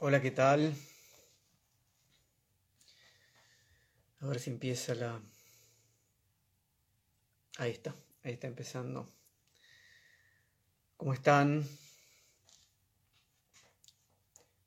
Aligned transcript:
Hola, 0.00 0.22
¿qué 0.22 0.30
tal? 0.30 0.76
A 4.20 4.26
ver 4.28 4.38
si 4.38 4.50
empieza 4.50 4.94
la... 4.94 5.20
Ahí 7.56 7.72
está, 7.72 7.96
ahí 8.22 8.34
está 8.34 8.46
empezando. 8.46 9.12
¿Cómo 10.96 11.12
están? 11.12 11.66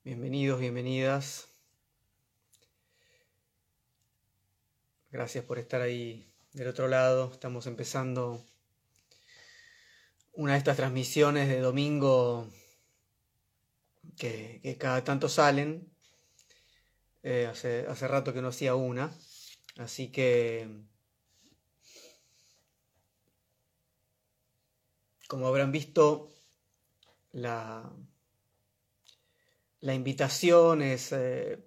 Bienvenidos, 0.04 0.60
bienvenidas. 0.60 1.48
Gracias 5.12 5.46
por 5.46 5.60
estar 5.60 5.80
ahí 5.80 6.30
del 6.52 6.68
otro 6.68 6.90
lado. 6.90 7.32
Estamos 7.32 7.68
empezando 7.68 8.46
una 10.34 10.52
de 10.52 10.58
estas 10.58 10.76
transmisiones 10.76 11.48
de 11.48 11.62
domingo 11.62 12.52
que, 14.22 14.78
cada 14.80 15.04
tanto 15.04 15.28
salen. 15.28 15.92
Eh, 17.24 17.48
hace, 17.50 17.86
hace 17.88 18.08
rato 18.08 18.34
que 18.34 18.42
no 18.42 18.50
hacía 18.50 18.76
una. 18.76 19.12
Así 19.78 20.12
que, 20.12 20.68
como 25.28 25.48
habrán 25.48 25.72
visto, 25.72 26.30
la, 27.32 27.92
la 29.80 29.94
invitación 29.96 30.84
es, 30.84 31.12
eh, 31.14 31.58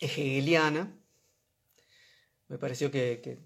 hegeliana. 0.00 0.98
Me 2.48 2.56
pareció 2.58 2.90
que, 2.90 3.40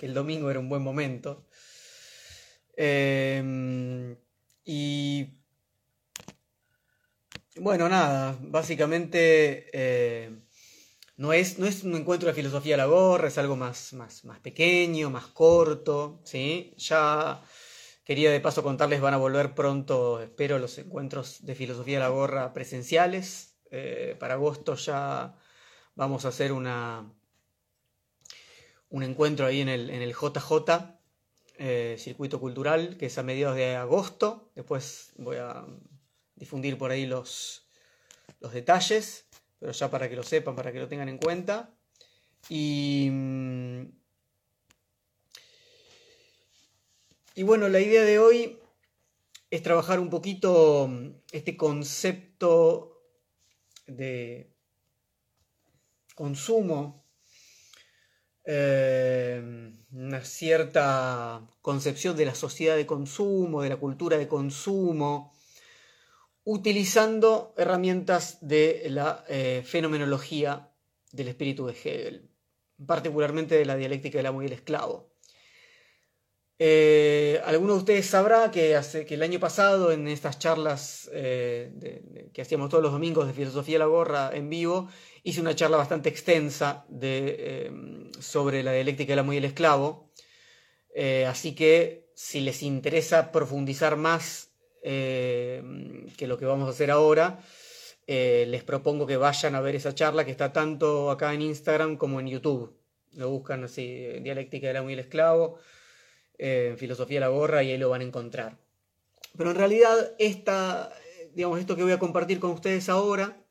el 0.00 0.14
domingo 0.14 0.50
era 0.50 0.58
un 0.58 0.68
buen 0.68 0.82
momento. 0.82 1.46
Eh, 2.76 4.16
y 4.64 5.37
bueno, 7.60 7.88
nada, 7.88 8.36
básicamente 8.40 9.68
eh, 9.72 10.30
no, 11.16 11.32
es, 11.32 11.58
no 11.58 11.66
es 11.66 11.84
un 11.84 11.94
encuentro 11.94 12.28
de 12.28 12.34
filosofía 12.34 12.74
a 12.74 12.78
la 12.78 12.86
gorra, 12.86 13.28
es 13.28 13.38
algo 13.38 13.56
más, 13.56 13.92
más, 13.92 14.24
más 14.24 14.40
pequeño, 14.40 15.10
más 15.10 15.26
corto, 15.26 16.20
¿sí? 16.24 16.74
Ya 16.76 17.42
quería 18.04 18.30
de 18.30 18.40
paso 18.40 18.62
contarles, 18.62 19.00
van 19.00 19.14
a 19.14 19.18
volver 19.18 19.54
pronto, 19.54 20.22
espero, 20.22 20.58
los 20.58 20.78
encuentros 20.78 21.44
de 21.44 21.54
filosofía 21.54 21.98
a 21.98 22.00
la 22.00 22.08
gorra 22.08 22.52
presenciales. 22.52 23.58
Eh, 23.70 24.16
para 24.18 24.34
agosto 24.34 24.74
ya 24.76 25.34
vamos 25.94 26.24
a 26.24 26.28
hacer 26.28 26.52
una, 26.52 27.12
un 28.88 29.02
encuentro 29.02 29.46
ahí 29.46 29.60
en 29.60 29.68
el, 29.68 29.90
en 29.90 30.02
el 30.02 30.14
JJ, 30.14 30.98
eh, 31.58 31.96
Circuito 31.98 32.40
Cultural, 32.40 32.96
que 32.96 33.06
es 33.06 33.18
a 33.18 33.22
mediados 33.22 33.56
de 33.56 33.76
agosto. 33.76 34.50
Después 34.54 35.12
voy 35.18 35.36
a 35.36 35.66
difundir 36.38 36.78
por 36.78 36.90
ahí 36.90 37.06
los, 37.06 37.68
los 38.40 38.52
detalles, 38.52 39.26
pero 39.58 39.72
ya 39.72 39.90
para 39.90 40.08
que 40.08 40.16
lo 40.16 40.22
sepan, 40.22 40.54
para 40.54 40.72
que 40.72 40.78
lo 40.78 40.88
tengan 40.88 41.08
en 41.08 41.18
cuenta. 41.18 41.74
Y, 42.48 43.10
y 47.34 47.42
bueno, 47.42 47.68
la 47.68 47.80
idea 47.80 48.02
de 48.04 48.18
hoy 48.18 48.58
es 49.50 49.62
trabajar 49.62 49.98
un 49.98 50.10
poquito 50.10 50.90
este 51.32 51.56
concepto 51.56 53.02
de 53.86 54.52
consumo, 56.14 57.04
eh, 58.44 59.72
una 59.92 60.24
cierta 60.24 61.46
concepción 61.60 62.16
de 62.16 62.26
la 62.26 62.34
sociedad 62.34 62.76
de 62.76 62.86
consumo, 62.86 63.62
de 63.62 63.68
la 63.70 63.76
cultura 63.76 64.16
de 64.18 64.28
consumo, 64.28 65.32
utilizando 66.50 67.52
herramientas 67.58 68.38
de 68.40 68.86
la 68.88 69.22
eh, 69.28 69.62
fenomenología 69.66 70.70
del 71.12 71.28
espíritu 71.28 71.66
de 71.66 71.74
Hegel, 71.74 72.30
particularmente 72.86 73.54
de 73.54 73.66
la 73.66 73.76
dialéctica 73.76 74.16
del 74.16 74.28
amo 74.28 74.42
y 74.42 74.46
el 74.46 74.54
esclavo. 74.54 75.12
Eh, 76.58 77.38
alguno 77.44 77.74
de 77.74 77.80
ustedes 77.80 78.06
sabrá 78.06 78.50
que, 78.50 78.76
hace, 78.76 79.04
que 79.04 79.16
el 79.16 79.22
año 79.22 79.38
pasado 79.38 79.92
en 79.92 80.08
estas 80.08 80.38
charlas 80.38 81.10
eh, 81.12 82.30
que 82.32 82.40
hacíamos 82.40 82.70
todos 82.70 82.82
los 82.82 82.92
domingos 82.92 83.26
de 83.26 83.34
Filosofía 83.34 83.74
de 83.74 83.80
la 83.80 83.84
Gorra 83.84 84.30
en 84.32 84.48
vivo, 84.48 84.88
hice 85.24 85.42
una 85.42 85.54
charla 85.54 85.76
bastante 85.76 86.08
extensa 86.08 86.86
sobre 88.20 88.62
la 88.62 88.72
dialéctica 88.72 89.12
del 89.12 89.18
amo 89.18 89.34
y 89.34 89.36
el 89.36 89.44
esclavo. 89.44 90.10
así 91.26 91.54
que 91.54 92.08
si 92.14 92.40
les 92.40 92.62
interesa 92.62 93.32
profundizar 93.32 93.96
más 93.96 94.48
que 96.16 96.26
lo 96.26 96.38
que 96.38 96.46
vamos 96.46 96.66
a 96.66 96.70
hacer 96.70 96.90
ahora, 96.90 97.40
eh, 98.06 98.46
les 98.48 98.64
propongo 98.64 99.06
que 99.06 99.16
vayan 99.16 99.54
a 99.54 99.60
ver 99.60 99.76
esa 99.76 99.94
charla 99.94 100.24
que 100.24 100.30
está 100.30 100.52
tanto 100.52 101.10
acá 101.10 101.34
en 101.34 101.42
Instagram 101.42 101.96
como 101.96 102.20
en 102.20 102.28
YouTube. 102.28 102.74
Lo 103.12 103.30
buscan 103.30 103.64
así, 103.64 104.06
Dialéctica 104.22 104.68
del 104.68 104.76
amo 104.76 104.90
y 104.90 104.94
el 104.94 105.00
esclavo, 105.00 105.58
eh, 106.38 106.74
Filosofía 106.78 107.16
de 107.16 107.20
la 107.20 107.28
gorra 107.28 107.62
y 107.62 107.70
ahí 107.70 107.78
lo 107.78 107.90
van 107.90 108.00
a 108.00 108.04
encontrar. 108.04 108.56
Pero 109.36 109.50
en 109.50 109.56
realidad 109.56 110.14
esta, 110.18 110.90
digamos, 111.34 111.60
esto 111.60 111.76
que 111.76 111.82
voy 111.82 111.92
a 111.92 111.98
compartir 111.98 112.40
con 112.40 112.52
ustedes 112.52 112.88
ahora 112.88 113.44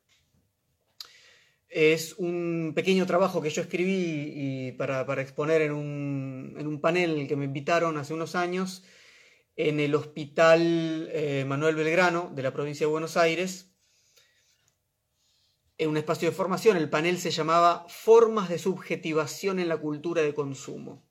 es 1.69 2.13
un 2.17 2.73
pequeño 2.75 3.05
trabajo 3.05 3.41
que 3.41 3.49
yo 3.49 3.61
escribí 3.61 4.31
y 4.35 4.71
para, 4.71 5.21
exponer 5.21 5.61
en 5.61 5.73
un, 5.73 6.55
en 6.57 6.65
un 6.65 6.81
panel 6.81 7.27
que 7.27 7.35
me 7.35 7.45
invitaron 7.45 7.97
hace 7.97 8.13
unos 8.13 8.35
años 8.35 8.83
en 9.57 9.79
el 9.79 9.95
Hospital 9.95 11.09
eh, 11.11 11.43
Manuel 11.45 11.75
Belgrano 11.75 12.31
de 12.33 12.43
la 12.43 12.53
provincia 12.53 12.85
de 12.85 12.91
Buenos 12.91 13.17
Aires, 13.17 13.71
en 15.79 15.89
un 15.89 15.97
espacio 15.97 16.29
de 16.29 16.35
formación. 16.35 16.77
El 16.77 16.89
panel 16.89 17.17
se 17.17 17.31
llamaba 17.31 17.85
Formas 17.89 18.49
de 18.49 18.59
subjetivación 18.59 19.59
en 19.59 19.67
la 19.67 19.77
cultura 19.77 20.21
de 20.21 20.33
consumo. 20.35 21.03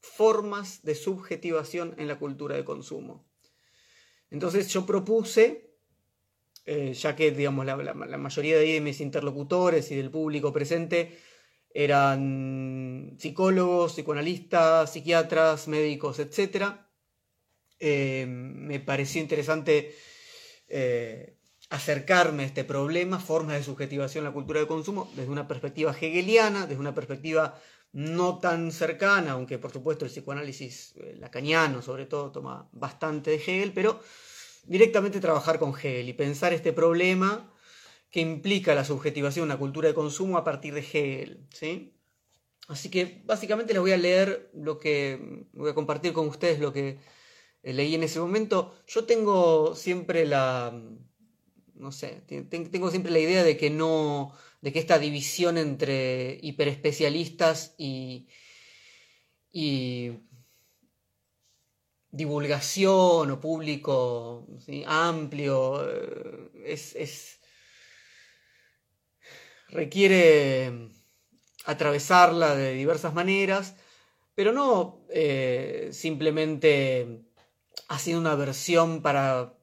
Formas 0.00 0.84
de 0.84 0.94
subjetivación 0.94 1.94
en 1.98 2.06
la 2.06 2.20
cultura 2.20 2.54
de 2.54 2.64
consumo. 2.64 3.26
Entonces 4.30 4.68
yo 4.68 4.86
propuse, 4.86 5.74
eh, 6.66 6.94
ya 6.94 7.16
que 7.16 7.32
digamos, 7.32 7.66
la, 7.66 7.76
mayoría 7.94 8.58
de 8.58 8.80
mis 8.80 9.00
interlocutores 9.00 9.90
y 9.90 9.96
del 9.96 10.10
público 10.10 10.52
presente 10.52 11.18
eran 11.70 13.16
psicólogos, 13.18 13.94
psicoanalistas, 13.94 14.92
psiquiatras, 14.92 15.66
médicos, 15.66 16.20
etc., 16.20 16.87
eh, 17.80 18.26
me 18.28 18.80
pareció 18.80 19.20
interesante 19.20 19.94
eh, 20.68 21.36
acercarme 21.70 22.44
a 22.44 22.46
este 22.46 22.64
problema, 22.64 23.18
formas 23.18 23.56
de 23.56 23.62
subjetivación 23.64 24.22
en 24.22 24.30
la 24.30 24.34
cultura 24.34 24.60
de 24.60 24.66
consumo, 24.66 25.10
desde 25.14 25.30
una 25.30 25.46
perspectiva 25.46 25.92
hegeliana, 25.92 26.66
desde 26.66 26.80
una 26.80 26.94
perspectiva 26.94 27.60
no 27.92 28.38
tan 28.38 28.70
cercana, 28.72 29.32
aunque 29.32 29.58
por 29.58 29.72
supuesto 29.72 30.04
el 30.04 30.10
psicoanálisis 30.10 30.94
eh, 30.96 31.16
lacaniano 31.18 31.82
sobre 31.82 32.06
todo 32.06 32.30
toma 32.30 32.68
bastante 32.72 33.30
de 33.30 33.36
Hegel, 33.36 33.72
pero 33.72 34.00
directamente 34.64 35.20
trabajar 35.20 35.58
con 35.58 35.70
Hegel 35.70 36.08
y 36.08 36.12
pensar 36.12 36.52
este 36.52 36.72
problema 36.72 37.52
que 38.10 38.20
implica 38.20 38.74
la 38.74 38.84
subjetivación 38.84 39.44
en 39.44 39.50
la 39.50 39.56
cultura 39.58 39.88
de 39.88 39.94
consumo 39.94 40.38
a 40.38 40.44
partir 40.44 40.74
de 40.74 40.80
Hegel. 40.80 41.46
¿sí? 41.50 41.94
Así 42.68 42.90
que 42.90 43.22
básicamente 43.24 43.72
les 43.72 43.80
voy 43.80 43.92
a 43.92 43.96
leer 43.96 44.50
lo 44.54 44.78
que, 44.78 45.46
voy 45.52 45.70
a 45.70 45.74
compartir 45.74 46.12
con 46.12 46.28
ustedes 46.28 46.60
lo 46.60 46.72
que 46.72 46.98
leí 47.72 47.94
en 47.94 48.02
ese 48.02 48.20
momento, 48.20 48.74
yo 48.86 49.04
tengo 49.04 49.74
siempre 49.74 50.26
la, 50.26 50.72
no 51.74 51.92
sé, 51.92 52.22
tengo 52.26 52.90
siempre 52.90 53.12
la 53.12 53.18
idea 53.18 53.44
de 53.44 53.56
que 53.56 53.70
no, 53.70 54.32
de 54.60 54.72
que 54.72 54.78
esta 54.78 54.98
división 54.98 55.58
entre 55.58 56.38
hiperespecialistas 56.42 57.74
y, 57.78 58.28
y 59.52 60.12
divulgación 62.10 63.30
o 63.30 63.40
público 63.40 64.46
amplio 64.86 65.86
eh, 65.88 66.50
es, 66.64 67.40
requiere 69.68 70.90
atravesarla 71.64 72.56
de 72.56 72.72
diversas 72.72 73.12
maneras, 73.12 73.76
pero 74.34 74.52
no 74.52 75.04
eh, 75.10 75.90
simplemente 75.92 77.27
haciendo 77.88 78.20
una 78.20 78.34
versión 78.34 79.02
para, 79.02 79.54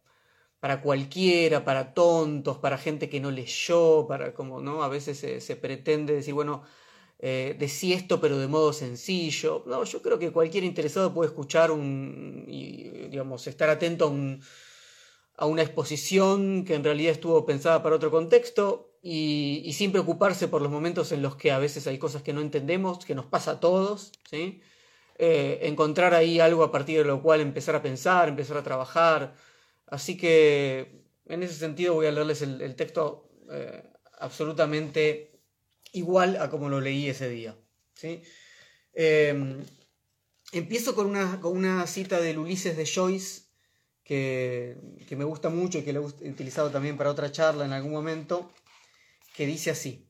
para 0.60 0.82
cualquiera, 0.82 1.64
para 1.64 1.94
tontos, 1.94 2.58
para 2.58 2.78
gente 2.78 3.10
que 3.10 3.20
no 3.20 3.32
leyó, 3.32 4.08
para 4.08 4.34
como, 4.34 4.62
¿no? 4.62 4.84
A 4.84 4.90
veces 4.90 5.44
se, 5.44 5.56
pretende 5.56 6.14
decir, 6.14 6.34
bueno, 6.34 6.64
eh, 7.20 7.56
decí 7.60 7.94
esto 7.94 8.20
pero 8.20 8.38
de 8.38 8.48
modo 8.48 8.74
sencillo. 8.74 9.64
No, 9.68 9.84
yo 9.84 10.02
creo 10.02 10.20
que 10.20 10.32
cualquier 10.32 10.64
interesado 10.64 11.14
puede 11.14 11.30
escuchar 11.30 11.72
un, 11.72 12.46
y, 12.48 12.90
digamos, 13.10 13.48
estar 13.48 13.70
atento 13.70 14.06
a, 14.06 14.08
un, 14.10 14.42
a 15.38 15.46
una 15.46 15.62
exposición 15.62 16.66
que 16.66 16.76
en 16.76 16.84
realidad 16.84 17.12
estuvo 17.12 17.46
pensada 17.46 17.84
para 17.84 17.96
otro 17.96 18.12
contexto 18.12 18.98
y, 19.02 19.62
y, 19.66 19.74
sin 19.74 19.92
preocuparse 19.92 20.48
por 20.48 20.62
los 20.62 20.72
momentos 20.72 21.12
en 21.12 21.22
los 21.22 21.36
que 21.36 21.52
a 21.52 21.60
veces 21.60 21.86
hay 21.88 22.00
cosas 22.00 22.24
que 22.24 22.34
no 22.34 22.42
entendemos, 22.42 23.06
que 23.06 23.16
nos 23.16 23.26
pasa 23.28 23.52
a 23.52 23.60
todos, 23.60 24.12
¿sí? 24.30 24.62
Eh, 25.18 25.60
encontrar 25.62 26.14
ahí 26.14 26.42
algo 26.42 26.64
a 26.64 26.72
partir 26.74 26.98
de 26.98 27.06
lo 27.06 27.22
cual 27.22 27.40
empezar 27.40 27.76
a 27.76 27.82
pensar, 27.82 28.28
empezar 28.28 28.58
a 28.58 28.64
trabajar. 28.64 29.34
Así 29.88 30.18
que 30.18 31.06
en 31.26 31.44
ese 31.44 31.54
sentido 31.54 31.94
voy 31.94 32.08
a 32.08 32.12
leerles 32.12 32.42
el, 32.42 32.76
texto 32.76 33.30
eh, 33.50 33.84
absolutamente 34.20 35.40
igual 35.94 36.38
a 36.42 36.50
como 36.50 36.70
lo 36.70 36.82
leí 36.82 37.08
ese 37.08 37.30
día. 37.30 37.58
¿sí? 37.94 38.22
Em, 38.94 39.64
empiezo 40.52 40.96
con 40.96 41.08
una, 41.08 41.40
con 41.40 41.56
una 41.56 41.88
cita 41.88 42.20
del 42.20 42.38
Ulises 42.38 42.76
de 42.76 42.86
Joyce 42.86 43.44
que, 44.04 44.78
que, 45.08 45.16
me 45.16 45.24
gusta 45.24 45.50
mucho 45.50 45.80
y 45.80 45.84
que 45.84 45.94
lo 45.94 46.02
he 46.02 46.30
utilizado 46.30 46.70
también 46.72 46.98
para 46.98 47.10
otra 47.10 47.32
charla 47.32 47.66
en 47.66 47.74
algún 47.74 47.92
momento, 47.92 48.52
que 49.36 49.46
dice 49.48 49.72
así. 49.72 50.05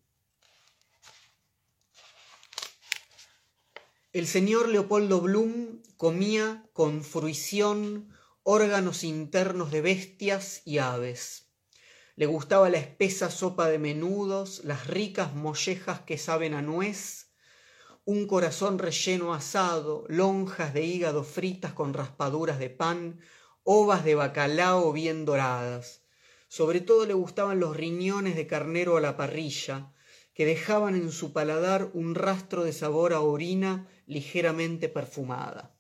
El 4.16 4.28
señor 4.28 4.70
Leopoldo 4.70 5.20
Bloom 5.20 5.82
comía 5.98 6.70
con 6.72 7.04
fruición 7.04 8.16
órganos 8.44 9.04
internos 9.04 9.72
de 9.72 9.82
bestias 9.82 10.62
y 10.64 10.78
aves. 10.78 11.50
Le 12.16 12.26
gustaba 12.26 12.70
la 12.70 12.78
espesa 12.78 13.30
sopa 13.30 13.68
de 13.68 13.78
menudos, 13.78 14.64
las 14.64 14.88
ricas 14.88 15.36
mollejas 15.36 16.00
que 16.00 16.18
saben 16.18 16.54
a 16.54 16.62
nuez, 16.62 17.34
un 18.06 18.26
corazón 18.26 18.80
relleno 18.80 19.34
asado, 19.34 20.06
lonjas 20.08 20.74
de 20.74 20.86
hígado 20.86 21.26
fritas 21.26 21.74
con 21.74 21.94
raspaduras 21.94 22.58
de 22.58 22.70
pan, 22.70 23.20
ovas 23.66 24.06
de 24.06 24.16
bacalao 24.16 24.94
bien 24.94 25.26
doradas. 25.26 26.04
Sobre 26.48 26.80
todo 26.80 27.06
le 27.06 27.16
gustaban 27.16 27.60
los 27.60 27.76
riñones 27.76 28.38
de 28.38 28.48
carnero 28.48 28.96
a 28.96 29.02
la 29.02 29.18
parrilla, 29.18 29.92
que 30.34 30.46
dejaban 30.46 30.96
en 30.96 31.12
su 31.12 31.34
paladar 31.34 31.92
un 31.94 32.16
rastro 32.16 32.64
de 32.64 32.72
sabor 32.72 33.12
a 33.12 33.20
orina 33.20 33.90
ligeramente 34.08 34.90
perfumada. 34.90 35.76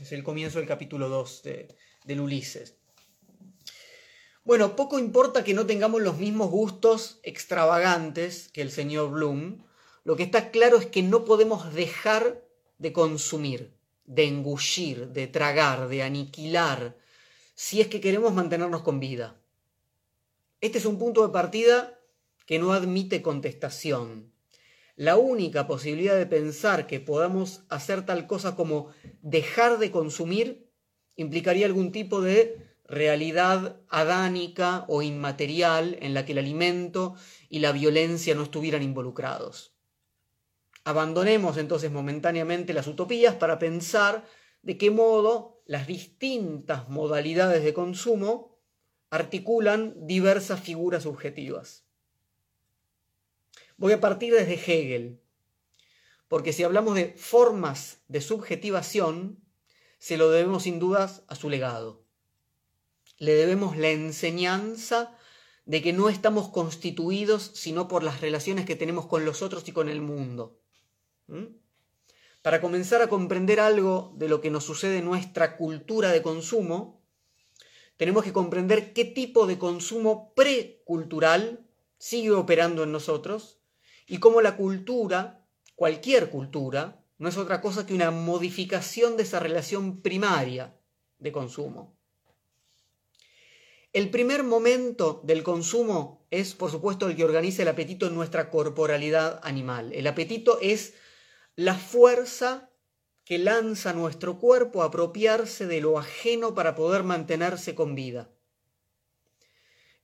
Es 0.00 0.12
el 0.12 0.22
comienzo 0.22 0.58
del 0.58 0.68
capítulo 0.68 1.08
2 1.08 1.42
de, 1.42 1.76
del 2.04 2.20
Ulises. 2.20 2.76
Bueno, 4.44 4.74
poco 4.74 4.98
importa 4.98 5.44
que 5.44 5.54
no 5.54 5.66
tengamos 5.66 6.02
los 6.02 6.18
mismos 6.18 6.50
gustos 6.50 7.20
extravagantes 7.22 8.48
que 8.48 8.62
el 8.62 8.70
señor 8.72 9.10
Bloom. 9.10 9.64
Lo 10.04 10.16
que 10.16 10.24
está 10.24 10.50
claro 10.50 10.78
es 10.78 10.86
que 10.86 11.02
no 11.02 11.24
podemos 11.24 11.72
dejar 11.74 12.42
de 12.78 12.92
consumir, 12.92 13.72
de 14.04 14.24
engullir, 14.24 15.08
de 15.08 15.28
tragar, 15.28 15.88
de 15.88 16.02
aniquilar, 16.02 16.96
si 17.54 17.80
es 17.80 17.86
que 17.86 18.00
queremos 18.00 18.34
mantenernos 18.34 18.82
con 18.82 18.98
vida. 18.98 19.40
Este 20.60 20.78
es 20.78 20.86
un 20.86 20.98
punto 20.98 21.24
de 21.24 21.32
partida 21.32 22.00
que 22.46 22.58
no 22.58 22.72
admite 22.72 23.22
contestación. 23.22 24.31
La 24.94 25.16
única 25.16 25.66
posibilidad 25.66 26.16
de 26.16 26.26
pensar 26.26 26.86
que 26.86 27.00
podamos 27.00 27.64
hacer 27.68 28.04
tal 28.04 28.26
cosa 28.26 28.54
como 28.54 28.88
dejar 29.22 29.78
de 29.78 29.90
consumir 29.90 30.70
implicaría 31.16 31.66
algún 31.66 31.92
tipo 31.92 32.20
de 32.20 32.72
realidad 32.84 33.80
adánica 33.88 34.84
o 34.88 35.00
inmaterial 35.00 35.96
en 36.00 36.12
la 36.12 36.26
que 36.26 36.32
el 36.32 36.38
alimento 36.38 37.14
y 37.48 37.60
la 37.60 37.72
violencia 37.72 38.34
no 38.34 38.42
estuvieran 38.42 38.82
involucrados. 38.82 39.74
Abandonemos 40.84 41.56
entonces 41.56 41.90
momentáneamente 41.90 42.74
las 42.74 42.86
utopías 42.86 43.34
para 43.36 43.58
pensar 43.58 44.26
de 44.60 44.76
qué 44.76 44.90
modo 44.90 45.62
las 45.64 45.86
distintas 45.86 46.88
modalidades 46.90 47.64
de 47.64 47.72
consumo 47.72 48.58
articulan 49.10 49.94
diversas 50.06 50.60
figuras 50.60 51.04
subjetivas. 51.04 51.86
Voy 53.76 53.92
a 53.92 54.00
partir 54.00 54.34
desde 54.34 54.54
Hegel, 54.54 55.20
porque 56.28 56.52
si 56.52 56.62
hablamos 56.62 56.94
de 56.94 57.14
formas 57.16 58.02
de 58.08 58.20
subjetivación, 58.20 59.42
se 59.98 60.16
lo 60.16 60.30
debemos 60.30 60.64
sin 60.64 60.78
dudas 60.78 61.22
a 61.28 61.34
su 61.34 61.48
legado. 61.48 62.04
Le 63.18 63.34
debemos 63.34 63.76
la 63.76 63.90
enseñanza 63.90 65.16
de 65.64 65.80
que 65.80 65.92
no 65.92 66.08
estamos 66.08 66.48
constituidos 66.48 67.52
sino 67.54 67.86
por 67.86 68.02
las 68.02 68.20
relaciones 68.20 68.66
que 68.66 68.76
tenemos 68.76 69.06
con 69.06 69.24
los 69.24 69.42
otros 69.42 69.66
y 69.68 69.72
con 69.72 69.88
el 69.88 70.00
mundo. 70.00 70.58
¿Mm? 71.28 71.54
Para 72.42 72.60
comenzar 72.60 73.00
a 73.02 73.08
comprender 73.08 73.60
algo 73.60 74.12
de 74.16 74.28
lo 74.28 74.40
que 74.40 74.50
nos 74.50 74.64
sucede 74.64 74.98
en 74.98 75.04
nuestra 75.04 75.56
cultura 75.56 76.10
de 76.10 76.22
consumo, 76.22 77.00
tenemos 77.96 78.24
que 78.24 78.32
comprender 78.32 78.92
qué 78.92 79.04
tipo 79.04 79.46
de 79.46 79.58
consumo 79.58 80.34
precultural 80.34 81.68
sigue 81.98 82.32
operando 82.32 82.82
en 82.82 82.90
nosotros 82.90 83.61
y 84.12 84.18
cómo 84.18 84.42
la 84.42 84.58
cultura, 84.58 85.42
cualquier 85.74 86.28
cultura, 86.28 87.02
no 87.16 87.30
es 87.30 87.38
otra 87.38 87.62
cosa 87.62 87.86
que 87.86 87.94
una 87.94 88.10
modificación 88.10 89.16
de 89.16 89.22
esa 89.22 89.40
relación 89.40 90.02
primaria 90.02 90.76
de 91.18 91.32
consumo. 91.32 91.96
El 93.94 94.10
primer 94.10 94.42
momento 94.42 95.22
del 95.24 95.42
consumo 95.42 96.26
es, 96.30 96.52
por 96.52 96.70
supuesto, 96.70 97.08
el 97.08 97.16
que 97.16 97.24
organiza 97.24 97.62
el 97.62 97.68
apetito 97.68 98.06
en 98.06 98.14
nuestra 98.14 98.50
corporalidad 98.50 99.40
animal. 99.44 99.94
El 99.94 100.06
apetito 100.06 100.58
es 100.60 100.92
la 101.56 101.74
fuerza 101.74 102.70
que 103.24 103.38
lanza 103.38 103.94
nuestro 103.94 104.38
cuerpo 104.38 104.82
a 104.82 104.88
apropiarse 104.88 105.66
de 105.66 105.80
lo 105.80 105.98
ajeno 105.98 106.54
para 106.54 106.74
poder 106.74 107.02
mantenerse 107.02 107.74
con 107.74 107.94
vida. 107.94 108.30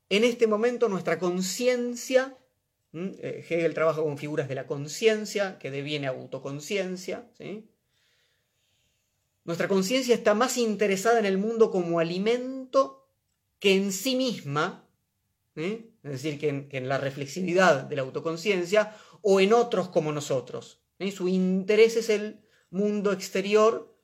En 0.08 0.24
este 0.24 0.46
momento 0.46 0.88
nuestra 0.88 1.18
conciencia 1.18 2.38
Hegel 2.92 3.74
trabaja 3.74 4.02
con 4.02 4.18
figuras 4.18 4.48
de 4.48 4.54
la 4.54 4.66
conciencia, 4.66 5.58
que 5.58 5.70
deviene 5.70 6.06
autoconciencia. 6.06 7.28
Nuestra 9.44 9.68
conciencia 9.68 10.14
está 10.14 10.34
más 10.34 10.56
interesada 10.56 11.18
en 11.18 11.26
el 11.26 11.38
mundo 11.38 11.70
como 11.70 12.00
alimento 12.00 13.08
que 13.58 13.74
en 13.74 13.92
sí 13.92 14.16
misma, 14.16 14.88
es 15.54 15.82
decir, 16.02 16.38
que 16.38 16.68
en, 16.70 16.88
la 16.88 16.98
reflexividad 16.98 17.84
de 17.84 17.96
la 17.96 18.02
autoconciencia, 18.02 18.94
o 19.20 19.40
en 19.40 19.52
otros 19.52 19.88
como 19.88 20.12
nosotros. 20.12 20.80
Su 21.14 21.28
interés 21.28 21.96
es 21.96 22.08
el 22.08 22.40
mundo 22.70 23.12
exterior 23.12 23.94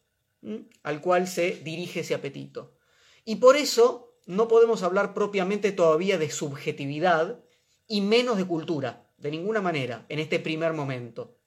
al 0.82 1.00
cual 1.00 1.26
se 1.26 1.52
dirige 1.62 2.00
ese 2.00 2.14
apetito. 2.14 2.76
Y 3.24 3.36
por 3.36 3.56
eso 3.56 4.14
no 4.26 4.48
podemos 4.48 4.82
hablar 4.82 5.14
propiamente 5.14 5.72
todavía 5.72 6.18
de 6.18 6.30
subjetividad, 6.30 7.44
y 7.86 8.00
menos 8.00 8.36
de 8.36 8.46
cultura, 8.46 9.06
de 9.18 9.30
ninguna 9.30 9.60
manera, 9.60 10.06
en 10.08 10.18
este 10.18 10.38
primer 10.38 10.72
momento. 10.72 11.38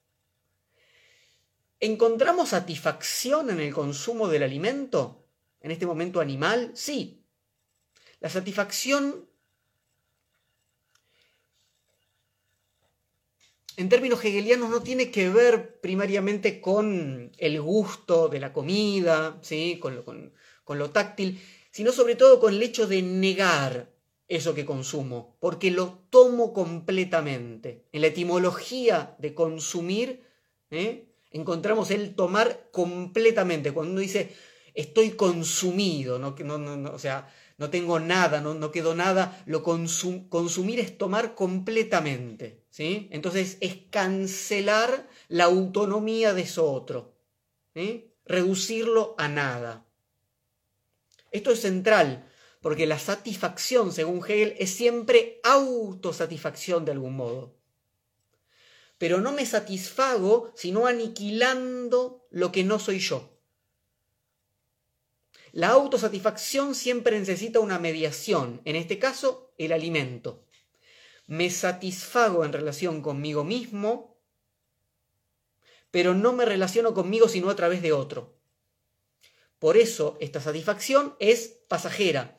¿Encontramos 1.80 2.50
satisfacción 2.50 3.50
en 3.50 3.60
el 3.60 3.72
consumo 3.72 4.28
del 4.28 4.42
alimento? 4.42 5.26
¿En 5.60 5.70
este 5.70 5.86
momento 5.86 6.20
animal? 6.20 6.72
Sí. 6.74 7.24
La 8.20 8.28
satisfacción, 8.28 9.28
en 13.76 13.88
términos 13.88 14.24
hegelianos, 14.24 14.70
no 14.70 14.82
tiene 14.82 15.12
que 15.12 15.30
ver 15.30 15.80
primariamente 15.80 16.60
con 16.60 17.30
el 17.38 17.60
gusto 17.60 18.28
de 18.28 18.40
la 18.40 18.52
comida, 18.52 19.38
¿sí? 19.42 19.78
con, 19.80 19.94
lo, 19.94 20.04
con 20.04 20.78
lo 20.78 20.90
táctil, 20.90 21.40
sino 21.70 21.92
sobre 21.92 22.16
todo 22.16 22.40
con 22.40 22.54
el 22.54 22.62
hecho 22.62 22.88
de 22.88 23.02
negar 23.02 23.97
eso 24.28 24.54
que 24.54 24.66
consumo, 24.66 25.36
porque 25.40 25.70
lo 25.70 26.04
tomo 26.10 26.52
completamente. 26.52 27.86
En 27.92 28.02
la 28.02 28.08
etimología 28.08 29.16
de 29.18 29.34
consumir, 29.34 30.22
¿eh? 30.70 31.08
encontramos 31.30 31.90
el 31.90 32.14
tomar 32.14 32.68
completamente. 32.70 33.72
Cuando 33.72 33.92
uno 33.92 34.00
dice, 34.00 34.34
estoy 34.74 35.10
consumido, 35.12 36.18
no, 36.18 36.36
no, 36.36 36.90
o 36.92 36.98
sea, 36.98 37.32
no 37.56 37.70
tengo 37.70 37.98
nada, 37.98 38.40
no, 38.40 38.54
no 38.54 38.70
quedó 38.70 38.94
nada, 38.94 39.42
lo 39.46 39.62
consumir 39.62 40.78
es 40.78 40.98
tomar 40.98 41.34
completamente. 41.34 42.62
¿sí? 42.70 43.08
Entonces 43.10 43.56
es 43.60 43.78
cancelar 43.90 45.08
la 45.28 45.44
autonomía 45.44 46.34
de 46.34 46.42
eso 46.42 46.70
otro, 46.70 47.16
¿sí? 47.74 48.12
reducirlo 48.26 49.14
a 49.18 49.26
nada. 49.28 49.86
Esto 51.30 51.50
es 51.50 51.60
central 51.60 52.24
porque 52.60 52.86
la 52.86 52.98
satisfacción, 52.98 53.92
según 53.92 54.18
Hegel, 54.18 54.54
es 54.58 54.70
siempre 54.70 55.40
autosatisfacción 55.44 56.84
de 56.84 56.92
algún 56.92 57.16
modo. 57.16 57.56
Pero 58.98 59.20
no 59.20 59.32
me 59.32 59.46
satisfago 59.46 60.52
sino 60.56 60.86
aniquilando 60.86 62.26
lo 62.30 62.50
que 62.50 62.64
no 62.64 62.78
soy 62.78 62.98
yo. 62.98 63.38
La 65.52 65.68
autosatisfacción 65.68 66.74
siempre 66.74 67.18
necesita 67.18 67.60
una 67.60 67.78
mediación, 67.78 68.60
en 68.64 68.76
este 68.76 68.98
caso 68.98 69.52
el 69.56 69.72
alimento. 69.72 70.44
Me 71.26 71.50
satisfago 71.50 72.44
en 72.44 72.52
relación 72.52 73.02
conmigo 73.02 73.44
mismo, 73.44 74.18
pero 75.90 76.14
no 76.14 76.32
me 76.32 76.44
relaciono 76.44 76.92
conmigo 76.92 77.28
sino 77.28 77.50
a 77.50 77.56
través 77.56 77.82
de 77.82 77.92
otro. 77.92 78.36
Por 79.58 79.76
eso 79.76 80.16
esta 80.20 80.40
satisfacción 80.40 81.16
es 81.18 81.60
pasajera, 81.68 82.37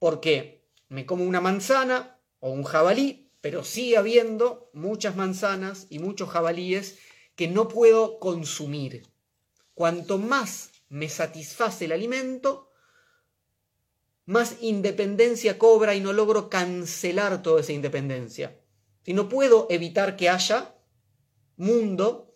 porque 0.00 0.66
me 0.88 1.06
como 1.06 1.24
una 1.24 1.40
manzana 1.40 2.18
o 2.40 2.50
un 2.50 2.64
jabalí, 2.64 3.30
pero 3.40 3.62
sigue 3.62 3.96
habiendo 3.96 4.70
muchas 4.72 5.14
manzanas 5.14 5.86
y 5.88 6.00
muchos 6.00 6.30
jabalíes 6.30 6.98
que 7.36 7.46
no 7.46 7.68
puedo 7.68 8.18
consumir. 8.18 9.06
Cuanto 9.74 10.18
más 10.18 10.72
me 10.88 11.08
satisface 11.08 11.84
el 11.84 11.92
alimento, 11.92 12.70
más 14.24 14.56
independencia 14.62 15.58
cobra 15.58 15.94
y 15.94 16.00
no 16.00 16.12
logro 16.12 16.50
cancelar 16.50 17.42
toda 17.42 17.60
esa 17.60 17.72
independencia. 17.72 18.58
Si 19.04 19.14
no 19.14 19.28
puedo 19.28 19.66
evitar 19.70 20.16
que 20.16 20.28
haya 20.28 20.74
mundo, 21.56 22.34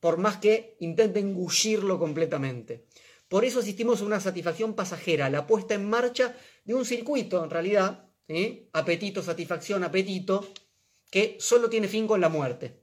por 0.00 0.18
más 0.18 0.38
que 0.38 0.76
intente 0.80 1.20
engullirlo 1.20 1.98
completamente. 1.98 2.86
Por 3.28 3.44
eso 3.44 3.60
asistimos 3.60 4.00
a 4.00 4.04
una 4.04 4.20
satisfacción 4.20 4.74
pasajera, 4.74 5.30
la 5.30 5.46
puesta 5.46 5.74
en 5.74 5.88
marcha 5.88 6.36
de 6.66 6.74
un 6.74 6.84
circuito, 6.84 7.42
en 7.42 7.50
realidad, 7.50 8.10
apetito, 8.72 9.22
satisfacción, 9.22 9.84
apetito, 9.84 10.46
que 11.10 11.36
solo 11.40 11.70
tiene 11.70 11.88
fin 11.88 12.06
con 12.06 12.20
la 12.20 12.28
muerte. 12.28 12.82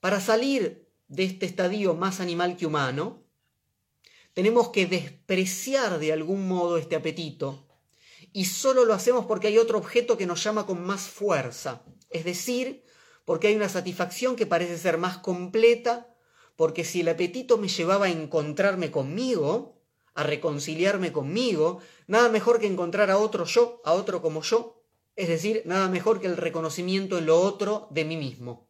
Para 0.00 0.20
salir 0.20 0.88
de 1.08 1.24
este 1.24 1.46
estadio 1.46 1.94
más 1.94 2.20
animal 2.20 2.56
que 2.56 2.66
humano, 2.66 3.24
tenemos 4.34 4.70
que 4.70 4.86
despreciar 4.86 5.98
de 5.98 6.12
algún 6.12 6.48
modo 6.48 6.76
este 6.76 6.96
apetito 6.96 7.66
y 8.32 8.46
solo 8.46 8.84
lo 8.84 8.94
hacemos 8.94 9.26
porque 9.26 9.48
hay 9.48 9.58
otro 9.58 9.78
objeto 9.78 10.16
que 10.16 10.26
nos 10.26 10.42
llama 10.42 10.66
con 10.66 10.84
más 10.84 11.02
fuerza, 11.02 11.82
es 12.10 12.24
decir, 12.24 12.84
porque 13.24 13.48
hay 13.48 13.54
una 13.54 13.68
satisfacción 13.68 14.34
que 14.34 14.46
parece 14.46 14.78
ser 14.78 14.98
más 14.98 15.18
completa, 15.18 16.14
porque 16.56 16.84
si 16.84 17.00
el 17.00 17.08
apetito 17.08 17.58
me 17.58 17.68
llevaba 17.68 18.06
a 18.06 18.10
encontrarme 18.10 18.90
conmigo, 18.90 19.79
a 20.20 20.22
reconciliarme 20.22 21.12
conmigo, 21.12 21.80
nada 22.06 22.28
mejor 22.28 22.60
que 22.60 22.66
encontrar 22.66 23.10
a 23.10 23.16
otro 23.16 23.44
yo, 23.46 23.80
a 23.84 23.92
otro 23.92 24.20
como 24.20 24.42
yo, 24.42 24.82
es 25.16 25.28
decir, 25.28 25.62
nada 25.64 25.88
mejor 25.88 26.20
que 26.20 26.26
el 26.26 26.36
reconocimiento 26.36 27.18
en 27.18 27.26
lo 27.26 27.40
otro 27.40 27.88
de 27.90 28.04
mí 28.04 28.16
mismo. 28.16 28.68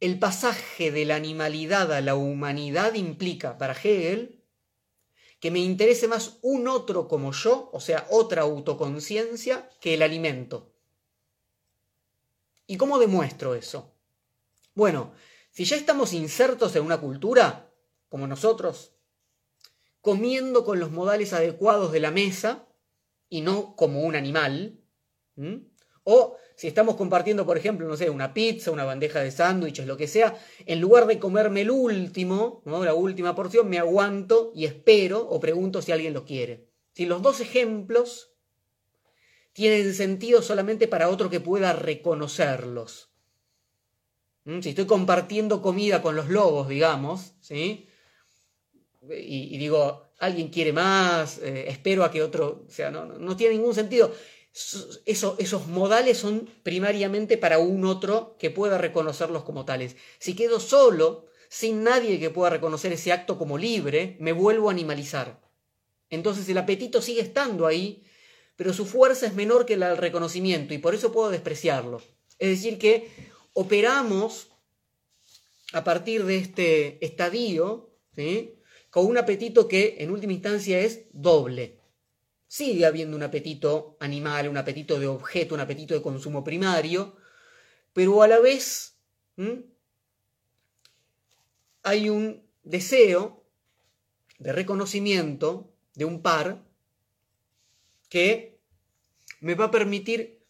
El 0.00 0.18
pasaje 0.18 0.90
de 0.90 1.04
la 1.04 1.16
animalidad 1.16 1.92
a 1.92 2.00
la 2.00 2.14
humanidad 2.14 2.94
implica, 2.94 3.58
para 3.58 3.74
Hegel, 3.74 4.42
que 5.38 5.50
me 5.50 5.58
interese 5.58 6.08
más 6.08 6.38
un 6.40 6.68
otro 6.68 7.08
como 7.08 7.32
yo, 7.32 7.68
o 7.74 7.80
sea, 7.80 8.06
otra 8.10 8.42
autoconciencia, 8.42 9.68
que 9.80 9.94
el 9.94 10.02
alimento. 10.02 10.72
¿Y 12.66 12.78
cómo 12.78 12.98
demuestro 12.98 13.54
eso? 13.54 13.92
Bueno, 14.74 15.12
si 15.50 15.64
ya 15.64 15.76
estamos 15.76 16.12
insertos 16.14 16.74
en 16.76 16.84
una 16.84 17.00
cultura, 17.00 17.69
como 18.10 18.26
nosotros, 18.26 18.92
comiendo 20.02 20.64
con 20.64 20.78
los 20.78 20.90
modales 20.90 21.32
adecuados 21.32 21.92
de 21.92 22.00
la 22.00 22.10
mesa 22.10 22.66
y 23.30 23.40
no 23.40 23.74
como 23.76 24.02
un 24.02 24.16
animal, 24.16 24.78
o 26.04 26.36
si 26.56 26.66
estamos 26.66 26.96
compartiendo, 26.96 27.46
por 27.46 27.56
ejemplo, 27.56 27.88
no 27.88 27.96
sé, 27.96 28.10
una 28.10 28.34
pizza, 28.34 28.70
una 28.70 28.84
bandeja 28.84 29.20
de 29.20 29.30
sándwiches, 29.30 29.86
lo 29.86 29.96
que 29.96 30.08
sea, 30.08 30.38
en 30.66 30.80
lugar 30.80 31.06
de 31.06 31.18
comerme 31.18 31.62
el 31.62 31.70
último, 31.70 32.62
¿no? 32.66 32.84
la 32.84 32.94
última 32.94 33.34
porción, 33.34 33.70
me 33.70 33.78
aguanto 33.78 34.52
y 34.54 34.66
espero 34.66 35.26
o 35.26 35.40
pregunto 35.40 35.80
si 35.80 35.92
alguien 35.92 36.12
lo 36.12 36.24
quiere. 36.24 36.68
Si 36.92 37.06
los 37.06 37.22
dos 37.22 37.40
ejemplos 37.40 38.32
tienen 39.52 39.94
sentido 39.94 40.42
solamente 40.42 40.88
para 40.88 41.08
otro 41.08 41.30
que 41.30 41.40
pueda 41.40 41.72
reconocerlos. 41.72 43.10
Si 44.62 44.70
estoy 44.70 44.86
compartiendo 44.86 45.62
comida 45.62 46.02
con 46.02 46.16
los 46.16 46.28
lobos, 46.28 46.68
digamos, 46.68 47.34
¿sí? 47.40 47.86
Y, 49.02 49.56
digo, 49.56 50.12
alguien 50.18 50.48
quiere 50.48 50.72
más, 50.72 51.38
eh, 51.38 51.64
espero 51.68 52.04
a 52.04 52.10
que 52.10 52.22
otro, 52.22 52.64
o 52.68 52.70
sea, 52.70 52.90
no, 52.90 53.06
no 53.06 53.36
tiene 53.36 53.54
ningún 53.54 53.74
sentido 53.74 54.12
esos 54.52 55.66
modales 55.68 56.18
son 56.18 56.50
primariamente 56.62 57.38
para 57.38 57.58
un 57.58 57.84
otro 57.84 58.36
que 58.38 58.50
pueda 58.50 58.78
reconocerlos 58.78 59.44
como 59.44 59.64
tales. 59.64 59.96
Si 60.18 60.34
quedo 60.34 60.58
solo, 60.58 61.26
sin 61.48 61.84
nadie 61.84 62.18
que 62.18 62.30
pueda 62.30 62.50
reconocer 62.50 62.92
ese 62.92 63.12
acto 63.12 63.38
como 63.38 63.58
libre, 63.58 64.16
me 64.18 64.32
vuelvo 64.32 64.68
a 64.68 64.72
animalizar. 64.72 65.40
Entonces 66.08 66.48
el 66.48 66.58
apetito 66.58 67.00
sigue 67.00 67.20
estando 67.20 67.66
ahí, 67.66 68.04
pero 68.56 68.72
su 68.72 68.86
fuerza 68.86 69.26
es 69.26 69.34
menor 69.34 69.66
que 69.66 69.76
la 69.76 69.90
del 69.90 69.98
reconocimiento 69.98 70.74
y 70.74 70.78
por 70.78 70.94
eso 70.94 71.12
puedo 71.12 71.30
despreciarlo. 71.30 72.02
Es 72.38 72.48
decir, 72.48 72.78
que 72.78 73.08
operamos 73.52 74.48
a 75.72 75.84
partir 75.84 76.24
de 76.24 76.38
este 76.38 77.04
estadio 77.04 77.94
con 78.90 79.06
un 79.06 79.16
apetito 79.16 79.68
que 79.68 79.96
en 80.00 80.10
última 80.10 80.32
instancia 80.32 80.80
es 80.80 81.06
doble 81.12 81.80
sigue 82.50 82.84
habiendo 82.84 83.16
un 83.16 83.22
apetito 83.22 83.96
animal, 84.00 84.48
un 84.48 84.56
apetito 84.56 84.98
de 84.98 85.06
objeto, 85.06 85.54
un 85.54 85.60
apetito 85.60 85.94
de 85.94 86.02
consumo 86.02 86.42
primario, 86.42 87.14
pero 87.92 88.24
a 88.24 88.28
la 88.28 88.40
vez 88.40 88.96
hay 91.84 92.10
un 92.10 92.42
deseo 92.64 93.44
de 94.40 94.52
reconocimiento 94.52 95.72
de 95.94 96.06
un 96.06 96.22
par 96.22 96.64
que 98.08 98.58
me 99.40 99.54
va 99.54 99.66
a 99.66 99.70
permitir 99.70 100.42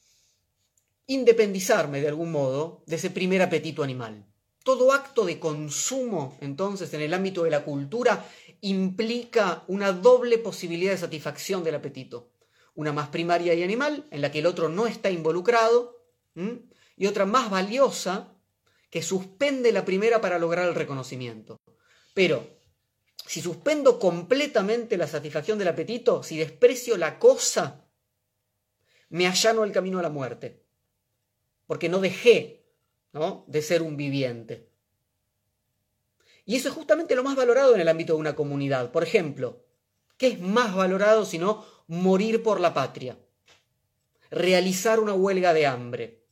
independizarme 1.06 2.00
de 2.00 2.09
algún 2.09 2.32
modo 2.32 2.82
de 2.87 2.97
ese 2.97 3.11
primer 3.11 3.42
apetito 3.42 3.82
animal. 3.82 4.25
Todo 4.62 4.93
acto 4.93 5.25
de 5.25 5.40
consumo, 5.40 6.37
entonces, 6.40 6.93
en 6.93 7.00
el 7.00 7.14
ámbito 7.14 7.45
de 7.45 7.50
la 7.50 7.64
cultura, 7.64 8.26
implica 8.61 9.64
una 9.69 9.93
doble 9.93 10.38
posibilidad 10.38 10.93
de 10.93 10.99
satisfacción 10.99 11.64
del 11.64 11.76
apetito. 11.76 12.31
Una 12.75 12.93
más 12.93 13.09
primaria 13.09 13.55
y 13.55 13.62
animal, 13.62 14.07
en 14.11 14.21
la 14.21 14.31
que 14.31 14.40
el 14.40 14.47
otro 14.47 14.69
no 14.69 14.87
está 14.87 15.11
involucrado, 15.11 15.97
y 16.97 17.07
otra 17.07 17.25
más 17.25 17.50
valiosa, 17.50 18.37
que 18.90 19.02
suspende 19.02 19.73
la 19.73 19.85
primera 19.85 20.21
para 20.21 20.38
lograr 20.38 20.69
el 20.69 20.75
reconocimiento. 20.75 21.61
Pero, 22.12 22.47
si 23.26 23.40
suspendo 23.40 23.99
completamente 23.99 24.97
la 24.97 25.07
satisfacción 25.07 25.59
del 25.59 25.69
apetito, 25.69 26.23
si 26.23 26.37
desprecio 26.37 26.97
la 26.97 27.19
cosa, 27.19 27.87
me 29.09 29.26
allano 29.26 29.64
el 29.64 29.73
camino 29.73 29.99
a 29.99 30.02
la 30.02 30.11
muerte, 30.11 30.64
porque 31.67 31.88
no 31.88 32.00
dejé 32.00 32.60
de 33.12 33.62
ser 33.62 33.83
un 33.83 33.97
viviente. 33.97 34.69
Y 36.45 36.57
eso 36.57 36.69
es 36.69 36.75
justamente 36.75 37.14
lo 37.14 37.25
más 37.25 37.37
valorado 37.37 37.75
en 37.75 37.81
el 37.81 37.88
ámbito 37.88 38.14
de 38.14 38.21
una 38.21 38.37
comunidad. 38.37 38.93
Por 38.93 39.02
ejemplo, 39.02 39.64
¿qué 40.17 40.29
es 40.29 40.40
más 40.40 40.75
valorado 40.75 41.25
sino 41.25 41.64
morir 41.87 42.43
por 42.43 42.61
la 42.61 42.75
patria? 42.75 43.19
Realizar 44.31 45.00
una 45.00 45.14
huelga 45.14 45.52
de 45.52 45.67
hambre. 45.67 46.25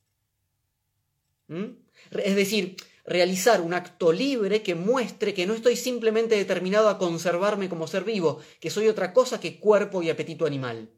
¿Mm? 1.49 1.67
Es 2.11 2.37
decir, 2.37 2.77
realizar 3.05 3.61
un 3.61 3.75
acto 3.75 4.13
libre 4.13 4.63
que 4.63 4.75
muestre 4.75 5.35
que 5.35 5.47
no 5.47 5.55
estoy 5.55 5.77
simplemente 5.77 6.37
determinado 6.37 6.89
a 6.89 6.99
conservarme 6.99 7.69
como 7.69 7.87
ser 7.87 8.05
vivo, 8.05 8.39
que 8.61 8.71
soy 8.71 8.87
otra 8.89 9.13
cosa 9.13 9.41
que 9.41 9.59
cuerpo 9.59 10.03
y 10.03 10.11
apetito 10.11 10.47
animal. 10.47 10.91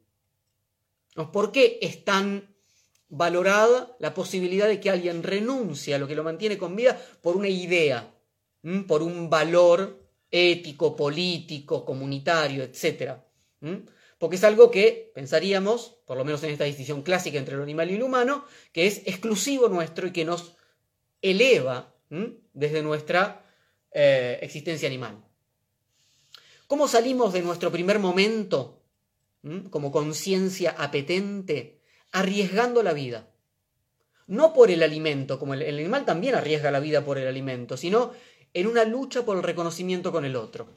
¿Por 1.31 1.51
qué 1.51 1.79
es 1.81 2.05
tan 2.05 2.50
valorada 3.11 3.95
la 3.99 4.13
posibilidad 4.13 4.67
de 4.67 4.79
que 4.79 4.89
alguien 4.89 5.21
renuncie 5.21 5.93
a 5.93 5.99
lo 5.99 6.07
que 6.07 6.15
lo 6.15 6.23
mantiene 6.23 6.57
con 6.57 6.75
vida 6.75 6.99
por 7.21 7.35
una 7.35 7.49
idea, 7.49 8.15
por 8.87 9.03
un 9.03 9.29
valor 9.29 10.01
ético, 10.31 10.95
político, 10.95 11.83
comunitario, 11.83 12.63
etc. 12.63 13.15
Porque 14.17 14.37
es 14.37 14.43
algo 14.45 14.71
que 14.71 15.11
pensaríamos, 15.13 15.97
por 16.05 16.17
lo 16.17 16.23
menos 16.23 16.41
en 16.43 16.51
esta 16.51 16.63
distinción 16.63 17.01
clásica 17.01 17.37
entre 17.37 17.57
lo 17.57 17.63
animal 17.63 17.91
y 17.91 17.97
lo 17.97 18.05
humano, 18.05 18.45
que 18.71 18.87
es 18.87 19.01
exclusivo 19.05 19.67
nuestro 19.67 20.07
y 20.07 20.13
que 20.13 20.25
nos 20.25 20.55
eleva 21.21 21.93
desde 22.53 22.81
nuestra 22.81 23.45
eh, 23.91 24.39
existencia 24.41 24.87
animal. 24.87 25.21
¿Cómo 26.67 26.87
salimos 26.87 27.33
de 27.33 27.41
nuestro 27.41 27.73
primer 27.73 27.99
momento 27.99 28.83
como 29.69 29.91
conciencia 29.91 30.75
apetente 30.77 31.80
arriesgando 32.11 32.83
la 32.83 32.93
vida? 32.93 33.27
No 34.27 34.53
por 34.53 34.71
el 34.71 34.83
alimento, 34.83 35.39
como 35.39 35.53
el 35.53 35.61
animal 35.61 36.05
también 36.05 36.35
arriesga 36.35 36.71
la 36.71 36.79
vida 36.79 37.03
por 37.03 37.17
el 37.17 37.27
alimento, 37.27 37.77
sino 37.77 38.11
en 38.53 38.67
una 38.67 38.85
lucha 38.85 39.25
por 39.25 39.37
el 39.37 39.43
reconocimiento 39.43 40.11
con 40.11 40.25
el 40.25 40.35
otro. 40.35 40.69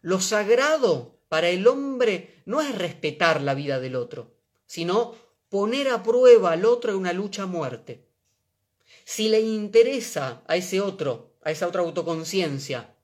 Lo 0.00 0.20
sagrado 0.20 1.18
para 1.28 1.48
el 1.48 1.66
hombre 1.66 2.42
no 2.44 2.60
es 2.60 2.76
respetar 2.76 3.40
la 3.40 3.54
vida 3.54 3.80
del 3.80 3.96
otro, 3.96 4.34
sino 4.66 5.14
poner 5.48 5.88
a 5.88 6.02
prueba 6.02 6.52
al 6.52 6.64
otro 6.64 6.92
en 6.92 6.98
una 6.98 7.12
lucha 7.12 7.44
a 7.44 7.46
muerte. 7.46 8.08
Si 9.04 9.28
le 9.28 9.40
interesa 9.40 10.42
a 10.46 10.56
ese 10.56 10.80
otro, 10.80 11.34
a 11.42 11.50
esa 11.50 11.68
otra 11.68 11.82
autoconciencia, 11.82 12.94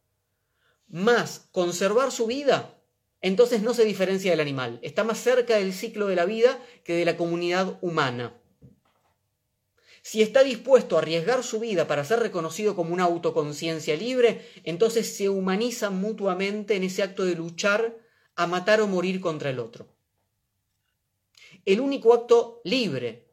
más 0.89 1.49
conservar 1.53 2.11
su 2.11 2.27
vida, 2.27 2.78
entonces 3.21 3.63
no 3.63 3.75
se 3.75 3.85
diferencia 3.85 4.31
del 4.31 4.41
animal, 4.41 4.79
está 4.83 5.05
más 5.05 5.19
cerca 5.19 5.57
del 5.57 5.73
ciclo 5.73 6.07
de 6.07 6.17
la 6.17 6.25
vida 6.25 6.59
que 6.85 6.95
de 6.95 7.05
la 7.05 7.17
comunidad 7.17 7.79
humana. 7.81 8.35
Si 10.03 10.23
está 10.23 10.43
dispuesto 10.43 10.97
a 10.97 11.01
arriesgar 11.01 11.43
su 11.43 11.61
vida 11.61 11.87
para 11.87 12.05
ser 12.05 12.21
reconocido 12.21 12.75
como 12.75 12.95
una 12.95 13.05
autoconciencia 13.05 13.97
libre, 13.97 14.47
entonces 14.65 15.17
se 15.17 15.29
humaniza 15.29 15.91
mutuamente 15.91 16.77
en 16.77 16.85
ese 16.85 17.03
acto 17.03 17.25
de 17.25 17.35
luchar 17.35 17.99
a 18.35 18.47
matar 18.47 18.81
o 18.81 18.87
morir 18.87 19.21
contra 19.21 19.51
el 19.51 19.59
otro. 19.59 19.89
El 21.65 21.81
único 21.81 22.15
acto 22.15 22.63
libre, 22.65 23.29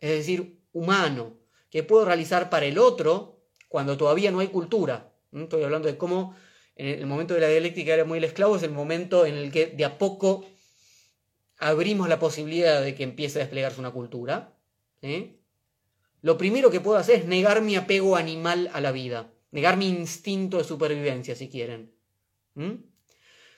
es 0.00 0.10
decir, 0.10 0.58
humano, 0.72 1.36
que 1.70 1.82
puedo 1.82 2.04
realizar 2.04 2.50
para 2.50 2.66
el 2.66 2.78
otro 2.78 3.42
cuando 3.68 3.96
todavía 3.96 4.30
no 4.30 4.40
hay 4.40 4.48
cultura. 4.48 5.12
Estoy 5.30 5.62
hablando 5.62 5.86
de 5.86 5.98
cómo 5.98 6.34
el 6.78 7.06
momento 7.06 7.34
de 7.34 7.40
la 7.40 7.48
dialéctica 7.48 7.92
era 7.92 8.04
muy 8.04 8.18
el 8.18 8.24
esclavo, 8.24 8.56
es 8.56 8.62
el 8.62 8.70
momento 8.70 9.26
en 9.26 9.34
el 9.34 9.50
que 9.50 9.66
de 9.66 9.84
a 9.84 9.98
poco 9.98 10.46
abrimos 11.58 12.08
la 12.08 12.20
posibilidad 12.20 12.80
de 12.80 12.94
que 12.94 13.02
empiece 13.02 13.38
a 13.38 13.42
desplegarse 13.42 13.80
una 13.80 13.90
cultura. 13.90 14.56
Lo 16.22 16.38
primero 16.38 16.70
que 16.70 16.80
puedo 16.80 16.96
hacer 16.96 17.16
es 17.16 17.26
negar 17.26 17.62
mi 17.62 17.74
apego 17.76 18.16
animal 18.16 18.70
a 18.72 18.80
la 18.80 18.92
vida, 18.92 19.32
negar 19.50 19.76
mi 19.76 19.88
instinto 19.88 20.58
de 20.58 20.64
supervivencia, 20.64 21.34
si 21.34 21.48
quieren. 21.48 21.92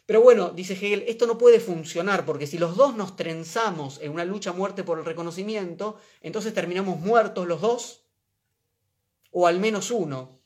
Pero 0.07 0.23
bueno, 0.23 0.50
dice 0.50 0.73
Hegel, 0.73 1.05
esto 1.07 1.27
no 1.27 1.39
puede 1.39 1.61
funcionar 1.61 2.25
porque 2.25 2.47
si 2.47 2.59
los 2.59 2.75
dos 2.75 2.97
nos 2.97 3.17
trenzamos 3.17 4.00
en 4.00 4.12
una 4.12 4.25
lucha 4.25 4.53
muerte 4.53 4.83
por 4.83 4.99
el 4.99 5.05
reconocimiento, 5.05 5.99
entonces 6.23 6.55
terminamos 6.55 6.99
muertos 6.99 7.47
los 7.47 7.61
dos, 7.61 8.07
o 9.31 9.47
al 9.47 9.61
menos 9.61 9.91
uno, 9.91 10.39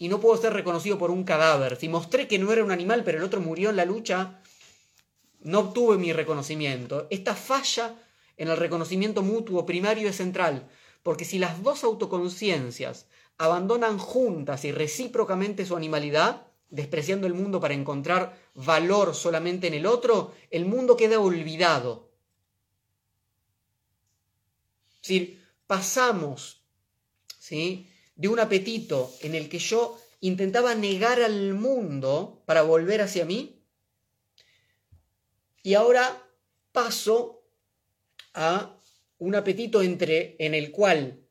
y 0.00 0.08
no 0.08 0.18
puedo 0.18 0.40
ser 0.40 0.54
reconocido 0.54 0.96
por 0.96 1.10
un 1.10 1.24
cadáver. 1.24 1.76
Si 1.76 1.86
mostré 1.86 2.26
que 2.26 2.38
no 2.38 2.50
era 2.50 2.64
un 2.64 2.70
animal, 2.70 3.04
pero 3.04 3.18
el 3.18 3.24
otro 3.24 3.42
murió 3.42 3.68
en 3.68 3.76
la 3.76 3.84
lucha, 3.84 4.40
no 5.40 5.58
obtuve 5.58 5.98
mi 5.98 6.14
reconocimiento. 6.14 7.06
Esta 7.10 7.34
falla 7.34 7.94
en 8.38 8.48
el 8.48 8.56
reconocimiento 8.56 9.22
mutuo 9.22 9.66
primario 9.66 10.08
es 10.08 10.16
central, 10.16 10.66
porque 11.02 11.26
si 11.26 11.38
las 11.38 11.62
dos 11.62 11.84
autoconciencias 11.84 13.08
abandonan 13.36 13.98
juntas 13.98 14.64
y 14.64 14.72
recíprocamente 14.72 15.66
su 15.66 15.76
animalidad, 15.76 16.46
despreciando 16.70 17.26
el 17.26 17.34
mundo 17.34 17.60
para 17.60 17.74
encontrar 17.74 18.38
valor 18.54 19.14
solamente 19.14 19.66
en 19.66 19.74
el 19.74 19.84
otro, 19.84 20.32
el 20.50 20.64
mundo 20.64 20.96
queda 20.96 21.20
olvidado. 21.20 22.08
Es 25.02 25.08
decir, 25.08 25.46
pasamos 25.66 26.60
¿sí? 27.38 27.89
De 28.20 28.28
un 28.28 28.38
apetito 28.38 29.10
en 29.22 29.34
el 29.34 29.48
que 29.48 29.58
yo 29.58 29.98
intentaba 30.20 30.74
negar 30.74 31.22
al 31.22 31.54
mundo 31.54 32.42
para 32.44 32.60
volver 32.60 33.00
hacia 33.00 33.24
mí, 33.24 33.64
y 35.62 35.72
ahora 35.72 36.22
paso 36.70 37.46
a 38.34 38.76
un 39.16 39.34
apetito 39.34 39.80
entre, 39.80 40.36
en 40.38 40.54
el 40.54 40.70
cual 40.70 41.24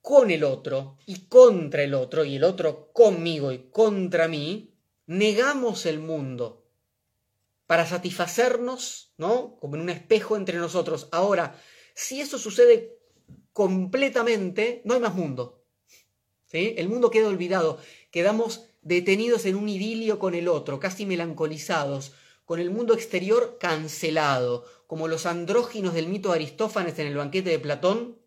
con 0.00 0.30
el 0.30 0.42
otro 0.42 0.96
y 1.04 1.26
contra 1.26 1.82
el 1.82 1.92
otro 1.92 2.24
y 2.24 2.36
el 2.36 2.44
otro 2.44 2.90
conmigo 2.94 3.52
y 3.52 3.70
contra 3.70 4.26
mí, 4.26 4.74
negamos 5.06 5.84
el 5.84 5.98
mundo 5.98 6.66
para 7.66 7.86
satisfacernos, 7.86 9.12
¿no? 9.18 9.56
Como 9.60 9.76
en 9.76 9.82
un 9.82 9.90
espejo 9.90 10.38
entre 10.38 10.56
nosotros. 10.56 11.08
Ahora, 11.12 11.60
si 11.94 12.22
eso 12.22 12.38
sucede 12.38 12.98
completamente, 13.52 14.80
no 14.86 14.94
hay 14.94 15.00
más 15.00 15.14
mundo. 15.14 15.63
¿Sí? 16.54 16.74
El 16.78 16.88
mundo 16.88 17.10
queda 17.10 17.26
olvidado. 17.26 17.78
Quedamos 18.12 18.66
detenidos 18.82 19.44
en 19.44 19.56
un 19.56 19.68
idilio 19.68 20.20
con 20.20 20.34
el 20.34 20.46
otro, 20.46 20.78
casi 20.78 21.04
melancolizados, 21.04 22.12
con 22.44 22.60
el 22.60 22.70
mundo 22.70 22.94
exterior 22.94 23.58
cancelado, 23.58 24.64
como 24.86 25.08
los 25.08 25.26
andróginos 25.26 25.94
del 25.94 26.06
mito 26.06 26.28
de 26.28 26.36
Aristófanes 26.36 26.96
en 27.00 27.08
el 27.08 27.16
banquete 27.16 27.50
de 27.50 27.58
Platón, 27.58 28.18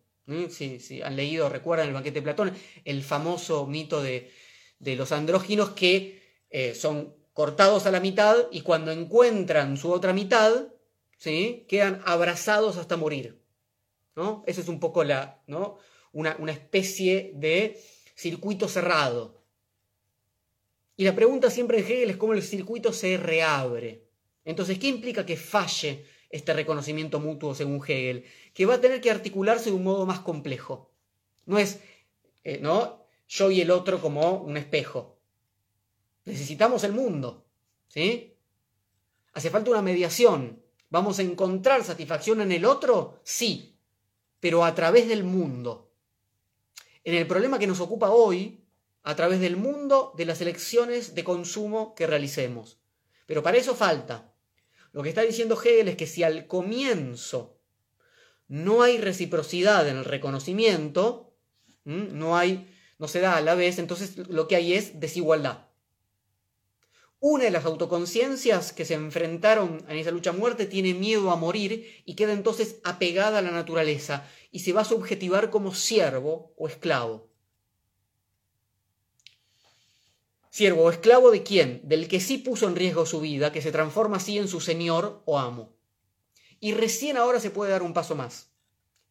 si, 0.50 1.00
han 1.02 1.16
leído, 1.16 1.48
recuerdan 1.48 1.88
el 1.88 1.94
banquete 1.94 2.16
de 2.16 2.24
Platón, 2.24 2.52
el 2.84 3.02
famoso 3.02 3.66
mito 3.66 4.02
de, 4.02 4.30
los 4.78 5.10
andróginos 5.12 5.70
que 5.70 6.20
eh, 6.50 6.74
son 6.74 7.14
cortados 7.32 7.86
a 7.86 7.90
la 7.90 8.00
mitad 8.00 8.36
y 8.50 8.60
cuando 8.60 8.92
encuentran 8.92 9.78
su 9.78 9.90
otra 9.90 10.12
mitad, 10.12 10.68
¿sí? 11.16 11.64
quedan 11.66 12.02
abrazados 12.04 12.76
hasta 12.76 12.98
morir. 12.98 13.40
¿no? 14.16 14.44
Eso 14.46 14.60
es 14.60 14.68
un 14.68 14.80
poco 14.80 15.02
la, 15.02 15.40
¿no? 15.46 15.78
una, 16.12 16.36
una 16.38 16.52
especie 16.52 17.32
de 17.36 17.80
circuito 18.18 18.66
cerrado. 18.68 19.44
Y 20.96 21.04
la 21.04 21.14
pregunta 21.14 21.50
siempre 21.50 21.78
en 21.78 21.84
Hegel 21.84 22.10
es 22.10 22.16
cómo 22.16 22.32
el 22.32 22.42
circuito 22.42 22.92
se 22.92 23.16
reabre. 23.16 24.08
Entonces, 24.44 24.78
¿qué 24.80 24.88
implica 24.88 25.24
que 25.24 25.36
falle 25.36 26.04
este 26.28 26.52
reconocimiento 26.52 27.20
mutuo 27.20 27.54
según 27.54 27.80
Hegel? 27.80 28.24
que 28.52 28.66
va 28.66 28.74
a 28.74 28.80
tener 28.80 29.00
que 29.00 29.12
articularse 29.12 29.70
de 29.70 29.76
un 29.76 29.84
modo 29.84 30.04
más 30.04 30.18
complejo. 30.20 30.90
No 31.46 31.58
es, 31.58 31.80
eh, 32.42 32.58
¿no? 32.60 33.06
Yo 33.28 33.52
y 33.52 33.60
el 33.60 33.70
otro 33.70 34.00
como 34.00 34.42
un 34.42 34.56
espejo. 34.56 35.20
Necesitamos 36.24 36.82
el 36.82 36.92
mundo, 36.92 37.46
¿sí? 37.86 38.34
Hace 39.32 39.50
falta 39.50 39.70
una 39.70 39.82
mediación. 39.82 40.60
¿Vamos 40.90 41.20
a 41.20 41.22
encontrar 41.22 41.84
satisfacción 41.84 42.40
en 42.40 42.50
el 42.50 42.64
otro? 42.64 43.20
Sí, 43.22 43.78
pero 44.40 44.64
a 44.64 44.74
través 44.74 45.06
del 45.06 45.22
mundo. 45.22 45.87
En 47.04 47.14
el 47.14 47.26
problema 47.26 47.58
que 47.58 47.66
nos 47.66 47.80
ocupa 47.80 48.10
hoy, 48.10 48.64
a 49.02 49.16
través 49.16 49.40
del 49.40 49.56
mundo 49.56 50.12
de 50.16 50.26
las 50.26 50.40
elecciones 50.40 51.14
de 51.14 51.24
consumo 51.24 51.94
que 51.94 52.06
realicemos. 52.06 52.78
Pero 53.26 53.42
para 53.42 53.56
eso 53.56 53.74
falta. 53.74 54.34
Lo 54.92 55.02
que 55.02 55.08
está 55.08 55.22
diciendo 55.22 55.58
Hegel 55.60 55.88
es 55.88 55.96
que 55.96 56.06
si 56.06 56.22
al 56.22 56.46
comienzo 56.46 57.58
no 58.48 58.82
hay 58.82 58.98
reciprocidad 58.98 59.88
en 59.88 59.98
el 59.98 60.04
reconocimiento, 60.04 61.34
no 61.84 62.36
hay, 62.36 62.74
no 62.98 63.08
se 63.08 63.20
da 63.20 63.36
a 63.36 63.40
la 63.40 63.54
vez, 63.54 63.78
entonces 63.78 64.16
lo 64.28 64.48
que 64.48 64.56
hay 64.56 64.74
es 64.74 65.00
desigualdad. 65.00 65.68
Una 67.20 67.44
de 67.44 67.50
las 67.50 67.64
autoconciencias 67.64 68.72
que 68.72 68.84
se 68.84 68.94
enfrentaron 68.94 69.84
en 69.88 69.96
esa 69.96 70.12
lucha 70.12 70.30
a 70.30 70.34
muerte 70.34 70.66
tiene 70.66 70.94
miedo 70.94 71.30
a 71.30 71.36
morir 71.36 72.02
y 72.04 72.14
queda 72.14 72.32
entonces 72.32 72.76
apegada 72.84 73.38
a 73.38 73.42
la 73.42 73.50
naturaleza 73.50 74.28
y 74.50 74.60
se 74.60 74.72
va 74.72 74.82
a 74.82 74.84
subjetivar 74.84 75.50
como 75.50 75.74
siervo 75.74 76.54
o 76.56 76.68
esclavo. 76.68 77.28
Siervo 80.50 80.84
o 80.84 80.90
esclavo 80.90 81.30
de 81.30 81.42
quién? 81.42 81.80
Del 81.84 82.08
que 82.08 82.20
sí 82.20 82.38
puso 82.38 82.66
en 82.66 82.76
riesgo 82.76 83.06
su 83.06 83.20
vida, 83.20 83.52
que 83.52 83.62
se 83.62 83.72
transforma 83.72 84.16
así 84.16 84.38
en 84.38 84.48
su 84.48 84.60
señor 84.60 85.22
o 85.24 85.38
amo. 85.38 85.76
Y 86.60 86.72
recién 86.72 87.16
ahora 87.16 87.38
se 87.40 87.50
puede 87.50 87.70
dar 87.70 87.82
un 87.82 87.92
paso 87.92 88.14
más. 88.14 88.50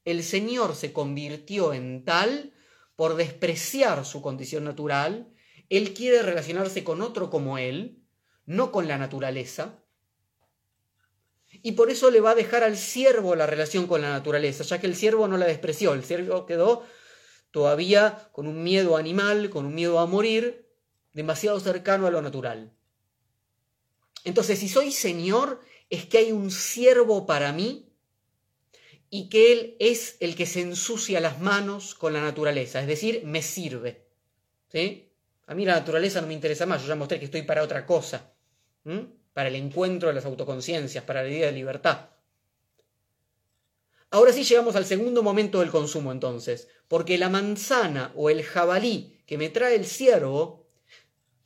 El 0.04 0.24
Señor 0.24 0.76
se 0.76 0.94
convirtió 0.94 1.74
en 1.74 2.06
tal 2.06 2.54
por 2.96 3.16
despreciar 3.16 4.06
su 4.06 4.22
condición 4.22 4.64
natural. 4.64 5.34
Él 5.70 5.94
quiere 5.94 6.22
relacionarse 6.22 6.84
con 6.84 7.02
otro 7.02 7.30
como 7.30 7.58
Él, 7.58 8.04
no 8.46 8.72
con 8.72 8.88
la 8.88 8.98
naturaleza. 8.98 9.84
Y 11.64 11.74
por 11.74 11.90
eso 11.90 12.12
le 12.12 12.22
va 12.22 12.32
a 12.32 12.36
dejar 12.36 12.64
al 12.64 12.78
siervo 12.78 13.36
la 13.36 13.46
relación 13.46 13.88
con 13.88 14.02
la 14.02 14.10
naturaleza, 14.10 14.64
ya 14.64 14.80
que 14.80 14.88
el 14.88 14.96
siervo 14.96 15.28
no 15.28 15.38
la 15.38 15.46
despreció. 15.46 15.94
El 15.94 16.04
siervo 16.04 16.46
quedó 16.46 16.84
todavía 17.52 18.30
con 18.32 18.48
un 18.48 18.64
miedo 18.64 18.98
animal, 18.98 19.50
con 19.50 19.66
un 19.66 19.76
miedo 19.76 20.00
a 20.00 20.06
morir, 20.06 20.68
demasiado 21.14 21.60
cercano 21.60 22.08
a 22.08 22.12
lo 22.12 22.22
natural. 22.22 22.74
Entonces, 24.24 24.60
si 24.60 24.70
soy 24.70 24.92
Señor, 24.92 25.62
es 25.90 26.06
que 26.06 26.20
hay 26.20 26.32
un 26.32 26.52
siervo 26.52 27.26
para 27.26 27.52
mí 27.54 27.88
y 29.10 29.30
que 29.30 29.54
Él 29.54 29.78
es 29.80 30.18
el 30.20 30.36
que 30.36 30.46
se 30.46 30.62
ensucia 30.62 31.20
las 31.20 31.40
manos 31.40 31.96
con 31.96 32.14
la 32.14 32.22
naturaleza, 32.22 32.82
es 32.82 32.88
decir, 32.88 33.24
me 33.26 33.42
sirve. 33.42 34.06
¿sí? 34.70 35.12
A 35.46 35.56
mí 35.56 35.66
la 35.66 35.76
naturaleza 35.76 36.22
no 36.22 36.28
me 36.28 36.34
interesa 36.34 36.66
más, 36.66 36.82
yo 36.82 36.90
ya 36.90 36.96
mostré 36.96 37.20
que 37.20 37.26
estoy 37.26 37.44
para 37.44 37.64
otra 37.64 37.86
cosa, 37.86 38.34
para 39.38 39.50
el 39.50 39.56
encuentro 39.56 40.10
de 40.10 40.16
las 40.16 40.26
autoconciencias, 40.26 41.04
para 41.04 41.22
la 41.22 41.30
idea 41.30 41.46
de 41.46 41.52
libertad. 41.52 42.10
Ahora 44.10 44.34
sí 44.34 44.44
llegamos 44.44 44.76
al 44.76 44.88
segundo 44.88 45.22
momento 45.22 45.60
del 45.60 45.70
consumo 45.70 46.12
entonces, 46.12 46.70
porque 46.88 47.20
la 47.20 47.30
manzana 47.30 48.12
o 48.16 48.32
el 48.32 48.42
jabalí 48.42 49.22
que 49.28 49.38
me 49.38 49.50
trae 49.50 49.76
el 49.76 49.86
siervo 49.86 50.66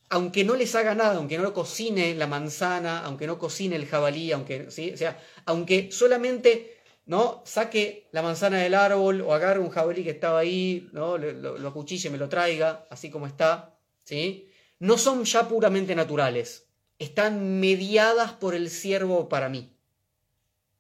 aunque 0.08 0.46
no 0.46 0.56
les 0.56 0.74
haga 0.74 0.96
nada, 0.96 1.18
aunque 1.18 1.38
no 1.38 1.54
cocine 1.54 2.16
la 2.16 2.28
manzana, 2.28 3.04
aunque 3.04 3.28
no 3.28 3.38
cocine 3.38 3.76
el 3.76 3.86
jabalí, 3.86 4.32
aunque, 4.32 4.72
¿sí? 4.72 4.92
o 4.94 4.98
sea, 4.98 5.22
aunque 5.46 5.92
solamente 5.92 6.78
¿no? 7.08 7.44
saque 7.46 8.08
la 8.14 8.22
manzana 8.22 8.60
del 8.60 8.74
árbol 8.74 9.20
o 9.20 9.34
agarre 9.34 9.60
un 9.60 9.70
jabalí 9.70 10.06
que 10.06 10.12
estaba 10.12 10.40
ahí, 10.40 10.88
¿no? 10.94 11.18
lo, 11.18 11.58
lo, 11.58 11.68
acuchille, 11.68 12.10
me 12.10 12.18
lo 12.18 12.30
traiga, 12.30 12.88
así 12.90 13.10
como 13.10 13.28
está, 13.28 13.78
¿sí? 14.06 14.50
no 14.80 14.98
son 14.98 15.26
ya 15.26 15.50
puramente 15.50 15.94
naturales, 15.94 16.71
están 17.04 17.60
mediadas 17.60 18.34
por 18.34 18.56
el 18.56 18.70
siervo 18.70 19.28
para 19.30 19.50
mí. 19.50 19.74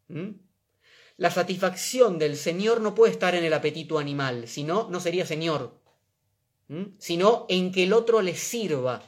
¿Mm? 0.07 0.31
La 1.17 1.31
satisfacción 1.31 2.17
del 2.19 2.35
Señor 2.35 2.81
no 2.81 2.95
puede 2.95 3.11
estar 3.11 3.35
en 3.35 3.43
el 3.43 3.53
apetito 3.53 3.99
animal, 3.99 4.47
sino 4.47 4.87
no 4.89 4.99
sería 4.99 5.25
Señor, 5.25 5.79
¿Mm? 6.67 6.83
sino 6.97 7.45
en 7.49 7.71
que 7.71 7.83
el 7.83 7.93
otro 7.93 8.21
le 8.21 8.35
sirva 8.35 9.03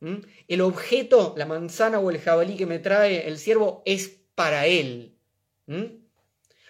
¿Mm? 0.00 0.16
El 0.48 0.60
objeto, 0.62 1.34
la 1.36 1.46
manzana 1.46 2.00
o 2.00 2.10
el 2.10 2.18
jabalí 2.18 2.56
que 2.56 2.66
me 2.66 2.78
trae 2.78 3.28
el 3.28 3.38
siervo 3.38 3.82
es 3.84 4.20
para 4.34 4.66
él. 4.66 5.14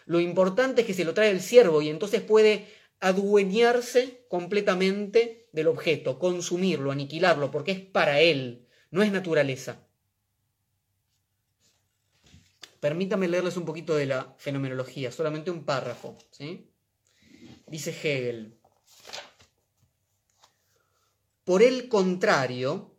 Lo 0.04 0.20
importante 0.20 0.82
es 0.82 0.86
que 0.86 0.94
se 0.94 1.04
lo 1.04 1.14
trae 1.14 1.30
el 1.30 1.40
siervo 1.40 1.80
y 1.80 1.88
entonces 1.88 2.20
puede 2.20 2.66
adueñarse 2.98 4.26
completamente 4.28 5.48
del 5.52 5.68
objeto, 5.68 6.18
consumirlo, 6.18 6.90
aniquilarlo, 6.90 7.50
porque 7.50 7.72
es 7.72 7.80
para 7.80 8.20
él, 8.20 8.66
no 8.90 9.03
es 9.03 9.12
naturaleza. 9.12 9.87
Permítame 12.81 13.29
leerles 13.29 13.57
un 13.57 13.64
poquito 13.64 13.94
de 13.94 14.07
la 14.07 14.35
fenomenología, 14.38 15.12
solamente 15.12 15.50
un 15.50 15.64
párrafo. 15.64 16.16
Dice 17.66 17.90
Hegel. 17.90 18.59
Por 21.44 21.62
el 21.62 21.88
contrario, 21.88 22.90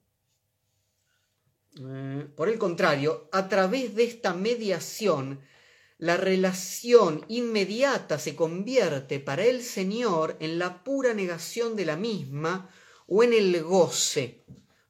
Eh, 1.80 2.28
por 2.36 2.50
el 2.50 2.58
contrario, 2.58 3.30
a 3.32 3.48
través 3.48 3.96
de 3.96 4.04
esta 4.04 4.34
mediación, 4.34 5.40
la 5.98 6.18
relación 6.18 7.24
inmediata 7.30 8.20
se 8.20 8.36
convierte 8.36 9.20
para 9.20 9.46
el 9.46 9.62
Señor 9.62 10.36
en 10.42 10.60
la 10.60 10.84
pura 10.84 11.14
negación 11.14 11.76
de 11.78 11.86
la 11.86 11.96
misma 11.96 12.70
o 13.08 13.24
en 13.24 13.34
el 13.34 13.64
goce. 13.64 14.44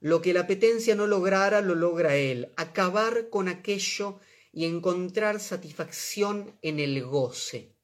Lo 0.04 0.24
que 0.24 0.34
la 0.34 0.42
apetencia 0.42 0.96
no 0.96 1.06
lograra, 1.06 1.62
lo 1.62 1.76
logra 1.76 2.16
Él. 2.16 2.52
Acabar 2.58 3.30
con 3.30 3.48
aquello 3.48 4.20
y 4.52 4.66
encontrar 4.66 5.40
satisfacción 5.40 6.58
en 6.64 6.80
el 6.80 7.04
goce. 7.04 7.76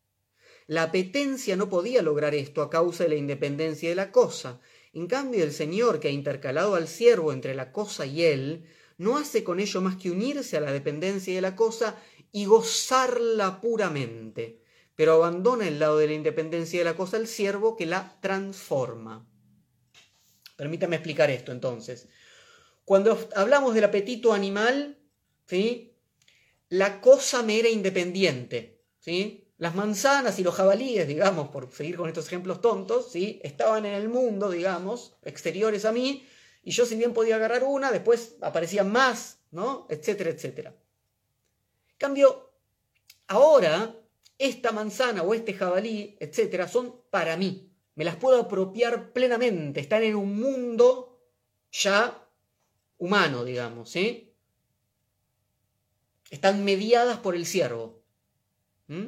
La 0.65 0.81
apetencia 0.81 1.55
no 1.55 1.69
podía 1.69 2.01
lograr 2.01 2.33
esto 2.33 2.63
a 2.63 2.71
causa 2.71 3.03
de 3.03 3.11
la 3.11 3.15
independencia 3.17 3.87
de 3.87 3.95
la 3.95 4.11
cosa. 4.11 4.59
En 4.93 5.05
cambio, 5.05 5.43
el 5.43 5.51
Señor, 5.51 5.99
que 5.99 6.07
ha 6.07 6.11
intercalado 6.11 6.73
al 6.73 6.87
siervo 6.87 7.31
entre 7.31 7.53
la 7.53 7.71
cosa 7.71 8.07
y 8.07 8.23
Él, 8.23 8.65
no 8.97 9.17
hace 9.17 9.43
con 9.43 9.59
ello 9.59 9.79
más 9.81 9.97
que 9.97 10.09
unirse 10.09 10.57
a 10.57 10.61
la 10.61 10.73
dependencia 10.73 11.35
de 11.35 11.41
la 11.41 11.55
cosa 11.55 12.01
y 12.31 12.45
gozarla 12.45 13.61
puramente, 13.61 14.63
pero 14.95 15.13
abandona 15.13 15.67
el 15.67 15.77
lado 15.77 15.99
de 15.99 16.07
la 16.07 16.13
independencia 16.13 16.79
de 16.79 16.85
la 16.85 16.95
cosa 16.95 17.17
al 17.17 17.27
siervo 17.27 17.77
que 17.77 17.85
la 17.85 18.17
transforma. 18.21 19.26
Permítame 20.57 20.97
explicar 20.97 21.29
esto 21.29 21.53
entonces. 21.53 22.09
Cuando 22.83 23.29
hablamos 23.35 23.73
del 23.73 23.85
apetito 23.85 24.33
animal, 24.33 24.97
¿sí? 25.45 25.93
la 26.67 26.99
cosa 26.99 27.43
me 27.43 27.59
era 27.59 27.69
independiente. 27.69 28.81
¿sí? 28.99 29.47
Las 29.57 29.75
manzanas 29.75 30.37
y 30.39 30.43
los 30.43 30.55
jabalíes, 30.55 31.07
digamos, 31.07 31.49
por 31.49 31.71
seguir 31.71 31.95
con 31.95 32.09
estos 32.09 32.27
ejemplos 32.27 32.59
tontos, 32.59 33.11
¿sí? 33.11 33.39
estaban 33.43 33.85
en 33.85 33.93
el 33.93 34.09
mundo, 34.09 34.49
digamos, 34.49 35.15
exteriores 35.23 35.85
a 35.85 35.91
mí, 35.91 36.27
y 36.63 36.71
yo 36.71 36.85
si 36.85 36.95
bien 36.95 37.13
podía 37.13 37.37
agarrar 37.37 37.63
una, 37.63 37.91
después 37.91 38.35
aparecían 38.41 38.91
más, 38.91 39.39
¿no? 39.51 39.87
Etcétera, 39.89 40.31
etcétera. 40.31 40.75
Cambio, 41.97 42.51
ahora 43.27 43.95
esta 44.37 44.71
manzana 44.73 45.23
o 45.23 45.33
este 45.33 45.53
jabalí, 45.53 46.17
etcétera, 46.19 46.67
son 46.67 47.01
para 47.09 47.37
mí. 47.37 47.66
Me 47.97 48.05
las 48.05 48.15
puedo 48.15 48.39
apropiar 48.39 49.11
plenamente. 49.11 49.81
Están 49.81 50.03
en 50.03 50.15
un 50.15 50.39
mundo 50.39 51.19
ya 51.69 52.25
humano, 52.97 53.43
digamos, 53.43 53.89
¿sí? 53.89 54.33
Están 56.29 56.63
mediadas 56.63 57.17
por 57.17 57.35
el 57.35 57.45
siervo. 57.45 58.01
¿Mm? 58.87 59.07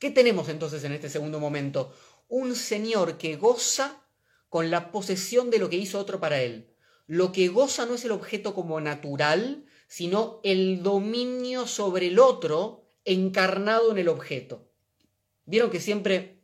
¿Qué 0.00 0.10
tenemos 0.10 0.48
entonces 0.48 0.82
en 0.82 0.90
este 0.90 1.08
segundo 1.08 1.38
momento? 1.38 1.94
Un 2.26 2.56
señor 2.56 3.16
que 3.16 3.36
goza 3.36 4.02
con 4.48 4.72
la 4.72 4.90
posesión 4.90 5.50
de 5.50 5.60
lo 5.60 5.70
que 5.70 5.76
hizo 5.76 6.00
otro 6.00 6.18
para 6.18 6.42
él 6.42 6.70
lo 7.10 7.32
que 7.32 7.48
goza 7.48 7.86
no 7.86 7.94
es 7.94 8.04
el 8.04 8.12
objeto 8.12 8.54
como 8.54 8.80
natural, 8.80 9.64
sino 9.88 10.38
el 10.44 10.84
dominio 10.84 11.66
sobre 11.66 12.06
el 12.06 12.20
otro 12.20 12.84
encarnado 13.04 13.90
en 13.90 13.98
el 13.98 14.06
objeto. 14.06 14.70
Vieron 15.44 15.70
que 15.70 15.80
siempre 15.80 16.39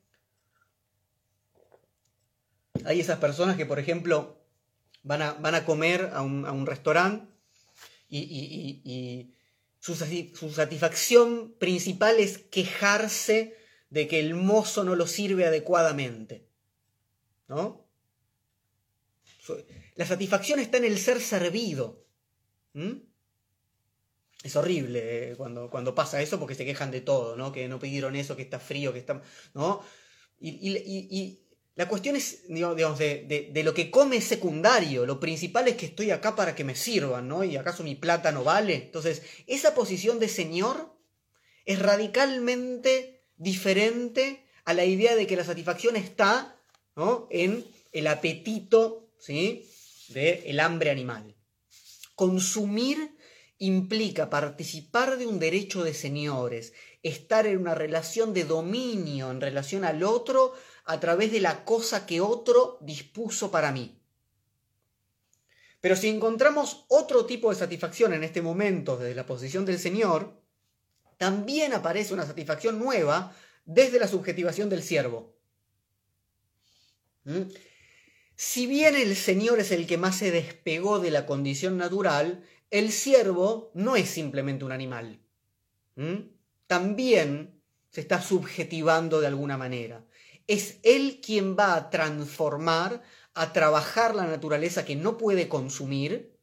hay 2.86 3.00
esas 3.00 3.18
personas 3.18 3.56
que, 3.56 3.66
por 3.66 3.78
ejemplo, 3.78 4.40
van 5.02 5.22
a, 5.22 5.32
van 5.34 5.54
a 5.54 5.64
comer 5.64 6.10
a 6.12 6.22
un, 6.22 6.66
restaurante 6.66 7.26
y, 8.08 9.32
su, 9.78 9.94
satisfacción 9.94 11.54
principal 11.58 12.18
es 12.18 12.38
quejarse 12.38 13.56
de 13.90 14.08
que 14.08 14.20
el 14.20 14.34
mozo 14.34 14.84
no 14.84 14.96
lo 14.96 15.06
sirve 15.06 15.46
adecuadamente. 15.46 16.48
¿No? 17.48 17.86
La 19.94 20.06
satisfacción 20.06 20.58
está 20.58 20.78
en 20.78 20.84
el 20.84 20.98
ser 20.98 21.20
servido. 21.20 22.04
Es 24.42 24.54
horrible 24.56 25.32
eh, 25.32 25.36
cuando, 25.36 25.70
cuando 25.70 25.94
pasa 25.94 26.20
eso 26.20 26.38
porque 26.38 26.54
se 26.54 26.64
quejan 26.64 26.90
de 26.90 27.00
todo, 27.00 27.36
¿no? 27.36 27.52
Que 27.52 27.68
no 27.68 27.78
pidieron 27.78 28.16
eso, 28.16 28.36
que 28.36 28.42
está 28.42 28.58
frío, 28.58 28.92
que 28.92 28.98
está... 28.98 29.22
¿no? 29.54 29.82
Y, 30.38 31.40
la 31.76 31.88
cuestión 31.88 32.16
es, 32.16 32.48
digamos, 32.48 32.98
de, 32.98 33.50
de, 33.52 33.62
lo 33.62 33.74
que 33.74 33.90
come 33.90 34.16
es 34.16 34.24
secundario. 34.24 35.04
Lo 35.04 35.20
principal 35.20 35.68
es 35.68 35.76
que 35.76 35.86
estoy 35.86 36.10
acá 36.10 36.34
para 36.34 36.54
que 36.54 36.64
me 36.64 36.74
sirvan, 36.74 37.28
¿no? 37.28 37.44
Y 37.44 37.56
acaso 37.56 37.84
mi 37.84 37.94
plata 37.94 38.32
no 38.32 38.42
vale. 38.42 38.74
Entonces, 38.74 39.22
esa 39.46 39.74
posición 39.74 40.18
de 40.18 40.28
señor 40.28 40.96
es 41.66 41.78
radicalmente 41.78 43.26
diferente 43.36 44.46
a 44.64 44.72
la 44.72 44.86
idea 44.86 45.14
de 45.16 45.26
que 45.26 45.36
la 45.36 45.44
satisfacción 45.44 45.96
está 45.96 46.58
¿no? 46.96 47.28
en 47.30 47.66
el 47.92 48.06
apetito, 48.06 49.10
¿sí? 49.18 49.68
del 50.08 50.60
hambre 50.60 50.90
animal. 50.90 51.36
Consumir 52.14 53.16
implica 53.58 54.30
participar 54.30 55.18
de 55.18 55.26
un 55.26 55.38
derecho 55.38 55.84
de 55.84 55.92
señores, 55.94 56.72
estar 57.02 57.46
en 57.46 57.58
una 57.58 57.74
relación 57.74 58.32
de 58.34 58.44
dominio 58.44 59.30
en 59.30 59.40
relación 59.40 59.84
al 59.84 60.02
otro 60.02 60.54
a 60.86 60.98
través 61.00 61.32
de 61.32 61.40
la 61.40 61.64
cosa 61.64 62.06
que 62.06 62.20
otro 62.20 62.78
dispuso 62.80 63.50
para 63.50 63.72
mí. 63.72 64.00
Pero 65.80 65.96
si 65.96 66.08
encontramos 66.08 66.86
otro 66.88 67.26
tipo 67.26 67.50
de 67.50 67.56
satisfacción 67.56 68.14
en 68.14 68.24
este 68.24 68.40
momento 68.40 68.96
desde 68.96 69.14
la 69.14 69.26
posición 69.26 69.66
del 69.66 69.78
Señor, 69.78 70.40
también 71.18 71.74
aparece 71.74 72.14
una 72.14 72.26
satisfacción 72.26 72.78
nueva 72.78 73.34
desde 73.64 73.98
la 73.98 74.08
subjetivación 74.08 74.68
del 74.68 74.82
siervo. 74.82 75.36
¿Mm? 77.24 77.42
Si 78.36 78.66
bien 78.66 78.94
el 78.94 79.16
Señor 79.16 79.60
es 79.60 79.72
el 79.72 79.86
que 79.86 79.96
más 79.96 80.16
se 80.16 80.30
despegó 80.30 80.98
de 80.98 81.10
la 81.10 81.26
condición 81.26 81.78
natural, 81.78 82.44
el 82.70 82.92
siervo 82.92 83.70
no 83.74 83.96
es 83.96 84.08
simplemente 84.08 84.64
un 84.64 84.72
animal. 84.72 85.20
También 86.66 87.62
se 87.90 88.02
está 88.02 88.20
subjetivando 88.20 89.20
de 89.20 89.28
alguna 89.28 89.56
manera. 89.56 90.04
Es 90.46 90.78
Él 90.82 91.20
quien 91.24 91.56
va 91.56 91.74
a 91.74 91.90
transformar, 91.90 93.02
a 93.34 93.52
trabajar 93.52 94.14
la 94.14 94.26
naturaleza 94.26 94.84
que 94.84 94.96
no 94.96 95.18
puede 95.18 95.48
consumir, 95.48 96.36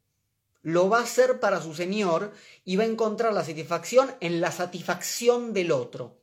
lo 0.62 0.90
va 0.90 1.00
a 1.00 1.04
hacer 1.04 1.40
para 1.40 1.62
su 1.62 1.76
Señor 1.76 2.32
y 2.64 2.78
va 2.78 2.84
a 2.84 2.88
encontrar 2.88 3.34
la 3.34 3.44
satisfacción 3.44 4.16
en 4.22 4.42
la 4.42 4.52
satisfacción 4.52 5.54
del 5.54 5.72
otro. 5.72 6.22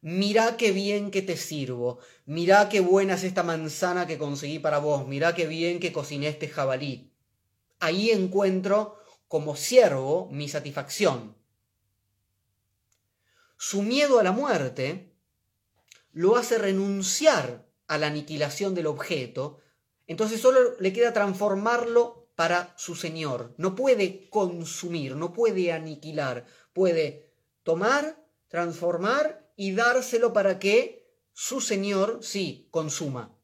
Mirá 0.00 0.56
qué 0.56 0.72
bien 0.72 1.10
que 1.10 1.22
te 1.22 1.36
sirvo, 1.36 1.98
mirá 2.24 2.68
qué 2.68 2.80
buena 2.80 3.14
es 3.14 3.24
esta 3.24 3.42
manzana 3.42 4.06
que 4.06 4.18
conseguí 4.18 4.58
para 4.58 4.78
vos, 4.78 5.06
mirá 5.06 5.34
qué 5.34 5.46
bien 5.46 5.80
que 5.80 5.92
cociné 5.92 6.28
este 6.28 6.48
jabalí. 6.48 7.12
Ahí 7.80 8.10
encuentro 8.10 8.98
como 9.28 9.56
siervo 9.56 10.28
mi 10.30 10.48
satisfacción. 10.48 11.36
Su 13.58 13.82
miedo 13.82 14.18
a 14.18 14.22
la 14.22 14.32
muerte 14.32 15.15
lo 16.16 16.36
hace 16.36 16.56
renunciar 16.56 17.68
a 17.88 17.98
la 17.98 18.06
aniquilación 18.06 18.74
del 18.74 18.86
objeto, 18.86 19.58
entonces 20.06 20.40
solo 20.40 20.74
le 20.80 20.94
queda 20.94 21.12
transformarlo 21.12 22.30
para 22.34 22.72
su 22.78 22.94
Señor. 22.94 23.52
No 23.58 23.74
puede 23.74 24.30
consumir, 24.30 25.14
no 25.14 25.34
puede 25.34 25.72
aniquilar, 25.72 26.46
puede 26.72 27.34
tomar, 27.64 28.24
transformar 28.48 29.46
y 29.56 29.72
dárselo 29.72 30.32
para 30.32 30.58
que 30.58 31.06
su 31.34 31.60
señor, 31.60 32.20
sí, 32.22 32.66
consuma. 32.70 33.36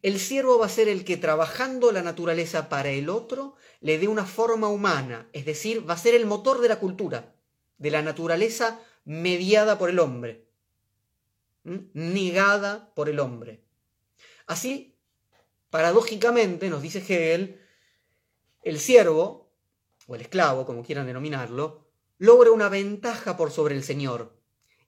El 0.00 0.18
siervo 0.18 0.58
va 0.58 0.64
a 0.64 0.70
ser 0.70 0.88
el 0.88 1.04
que 1.04 1.18
trabajando 1.18 1.92
la 1.92 2.02
naturaleza 2.02 2.70
para 2.70 2.88
el 2.88 3.10
otro 3.10 3.54
le 3.80 3.98
dé 3.98 4.08
una 4.08 4.24
forma 4.24 4.68
humana, 4.68 5.28
es 5.34 5.44
decir, 5.44 5.86
va 5.86 5.92
a 5.92 5.98
ser 5.98 6.14
el 6.14 6.24
motor 6.24 6.62
de 6.62 6.68
la 6.70 6.78
cultura, 6.78 7.34
de 7.76 7.90
la 7.90 8.00
naturaleza 8.00 8.80
mediada 9.04 9.76
por 9.76 9.90
el 9.90 9.98
hombre, 9.98 10.49
negada 11.64 12.92
por 12.94 13.08
el 13.08 13.20
hombre. 13.20 13.62
Así, 14.46 14.96
paradójicamente, 15.70 16.70
nos 16.70 16.82
dice 16.82 16.98
Hegel, 16.98 17.60
el 18.62 18.78
siervo, 18.78 19.52
o 20.06 20.14
el 20.14 20.22
esclavo, 20.22 20.66
como 20.66 20.82
quieran 20.82 21.06
denominarlo, 21.06 21.86
logra 22.18 22.50
una 22.50 22.68
ventaja 22.68 23.36
por 23.36 23.50
sobre 23.50 23.74
el 23.74 23.84
Señor. 23.84 24.36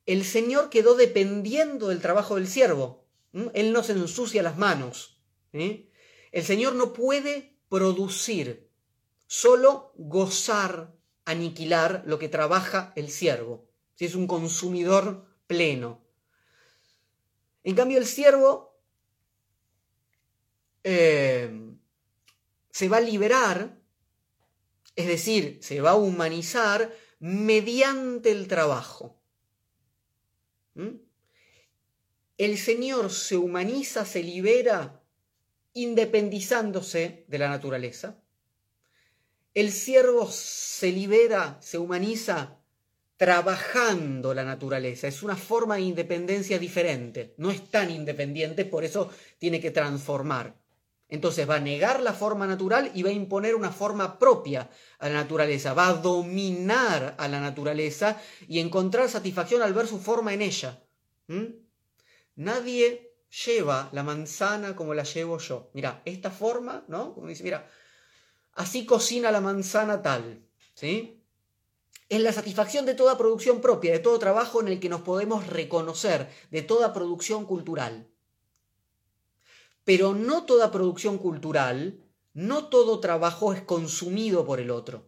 El 0.05 0.25
Señor 0.25 0.69
quedó 0.69 0.95
dependiendo 0.95 1.89
del 1.89 2.01
trabajo 2.01 2.35
del 2.35 2.49
siervo. 2.49 3.07
Él 3.55 3.73
no 3.73 3.83
se 3.83 3.93
ensucia 3.93 4.43
las 4.43 4.59
manos. 4.59 5.23
El 5.53 6.45
Señor 6.45 6.75
no 6.75 6.93
puede 6.93 7.57
producir, 7.69 8.69
solo 9.27 9.93
gozar, 9.97 10.95
aniquilar 11.25 12.03
lo 12.05 12.19
que 12.19 12.29
trabaja 12.29 12.93
el 12.97 13.09
siervo. 13.11 13.69
Si 13.95 14.05
es 14.05 14.15
un 14.15 14.27
consumidor 14.27 15.27
pleno. 15.47 16.02
En 17.65 17.75
cambio, 17.75 17.99
el 17.99 18.07
siervo 18.07 18.77
eh, 20.85 21.51
se 22.71 22.89
va 22.89 22.97
a 22.97 23.01
liberar, 23.01 23.79
es 24.97 25.07
decir, 25.07 25.59
se 25.63 25.81
va 25.81 25.91
a 25.91 25.97
humanizar 25.97 26.93
mediante 27.21 28.33
el 28.33 28.49
trabajo. 28.49 29.21
¿Mm? 30.75 30.97
El 32.39 32.59
Señor 32.59 33.13
se 33.13 33.37
humaniza, 33.37 34.05
se 34.05 34.23
libera 34.23 35.03
independizándose 35.75 37.25
de 37.29 37.39
la 37.39 37.49
naturaleza. 37.49 38.21
El 39.55 39.71
siervo 39.71 40.29
se 40.31 40.91
libera, 40.91 41.59
se 41.61 41.79
humaniza 41.79 42.62
trabajando 43.17 44.35
la 44.35 44.45
naturaleza. 44.45 45.09
Es 45.09 45.23
una 45.23 45.37
forma 45.37 45.77
de 45.77 45.83
independencia 45.83 46.59
diferente. 46.59 47.35
No 47.37 47.51
es 47.51 47.71
tan 47.71 47.91
independiente, 47.91 48.65
por 48.65 48.85
eso 48.85 49.11
tiene 49.39 49.61
que 49.61 49.71
transformar. 49.71 50.57
Entonces 51.09 51.49
va 51.49 51.57
a 51.57 51.61
negar 51.61 52.01
la 52.01 52.15
forma 52.15 52.47
natural 52.47 52.91
y 52.95 53.03
va 53.03 53.11
a 53.11 53.13
imponer 53.13 53.55
una 53.55 53.71
forma 53.71 54.19
propia 54.19 54.71
a 54.99 55.09
la 55.09 55.15
naturaleza. 55.17 55.75
Va 55.75 55.89
a 55.89 55.95
dominar 55.95 57.15
a 57.19 57.29
la 57.29 57.39
naturaleza 57.39 58.19
y 58.49 58.61
encontrar 58.61 59.11
satisfacción 59.11 59.61
al 59.61 59.75
ver 59.75 59.87
su 59.87 59.99
forma 59.99 60.33
en 60.33 60.41
ella. 60.41 60.83
¿Mm? 61.27 61.45
Nadie 62.37 63.13
lleva 63.45 63.91
la 63.93 64.03
manzana 64.03 64.75
como 64.75 64.95
la 64.95 65.03
llevo 65.03 65.39
yo. 65.39 65.71
Mira, 65.75 66.01
esta 66.07 66.31
forma, 66.31 66.85
¿no? 66.89 67.13
Como 67.13 67.29
dice, 67.29 67.45
mira, 67.45 67.71
así 68.55 68.87
cocina 68.87 69.31
la 69.31 69.43
manzana 69.43 70.01
tal. 70.01 70.43
¿Sí? 70.75 71.22
Es 72.13 72.21
la 72.21 72.35
satisfacción 72.35 72.85
de 72.85 72.95
toda 72.95 73.17
producción 73.17 73.63
propia, 73.63 73.91
de 73.91 73.99
todo 73.99 74.19
trabajo 74.19 74.61
en 74.61 74.69
el 74.69 74.81
que 74.81 74.91
nos 74.91 75.01
podemos 75.01 75.47
reconocer, 75.47 76.29
de 76.51 76.61
toda 76.61 76.93
producción 76.93 77.47
cultural. 77.47 78.07
Pero 79.85 80.13
no 80.13 80.45
toda 80.45 80.71
producción 80.71 81.17
cultural, 81.17 82.05
no 82.35 82.67
todo 82.67 83.01
trabajo 83.01 83.55
es 83.55 83.63
consumido 83.63 84.45
por 84.45 84.61
el 84.61 84.71
otro, 84.71 85.07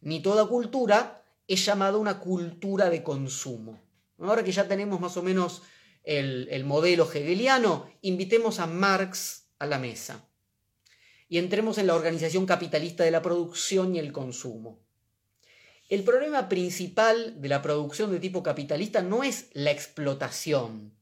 ni 0.00 0.20
toda 0.20 0.46
cultura 0.46 1.22
es 1.46 1.64
llamada 1.64 1.96
una 1.96 2.18
cultura 2.18 2.90
de 2.90 3.04
consumo. 3.04 3.80
Ahora 4.18 4.42
que 4.42 4.50
ya 4.50 4.66
tenemos 4.66 4.98
más 4.98 5.16
o 5.16 5.22
menos 5.22 5.62
el, 6.02 6.48
el 6.50 6.64
modelo 6.64 7.04
hegeliano, 7.08 7.86
invitemos 8.00 8.58
a 8.58 8.66
Marx 8.66 9.46
a 9.60 9.66
la 9.66 9.78
mesa 9.78 10.28
y 11.28 11.38
entremos 11.38 11.78
en 11.78 11.86
la 11.86 11.94
organización 11.94 12.46
capitalista 12.46 13.04
de 13.04 13.12
la 13.12 13.22
producción 13.22 13.94
y 13.94 14.00
el 14.00 14.10
consumo. 14.10 14.81
El 15.92 16.04
problema 16.04 16.48
principal 16.48 17.42
de 17.42 17.50
la 17.50 17.60
producción 17.60 18.10
de 18.10 18.18
tipo 18.18 18.42
capitalista 18.42 19.02
no 19.02 19.24
es 19.24 19.50
la 19.52 19.72
explotación, 19.72 20.94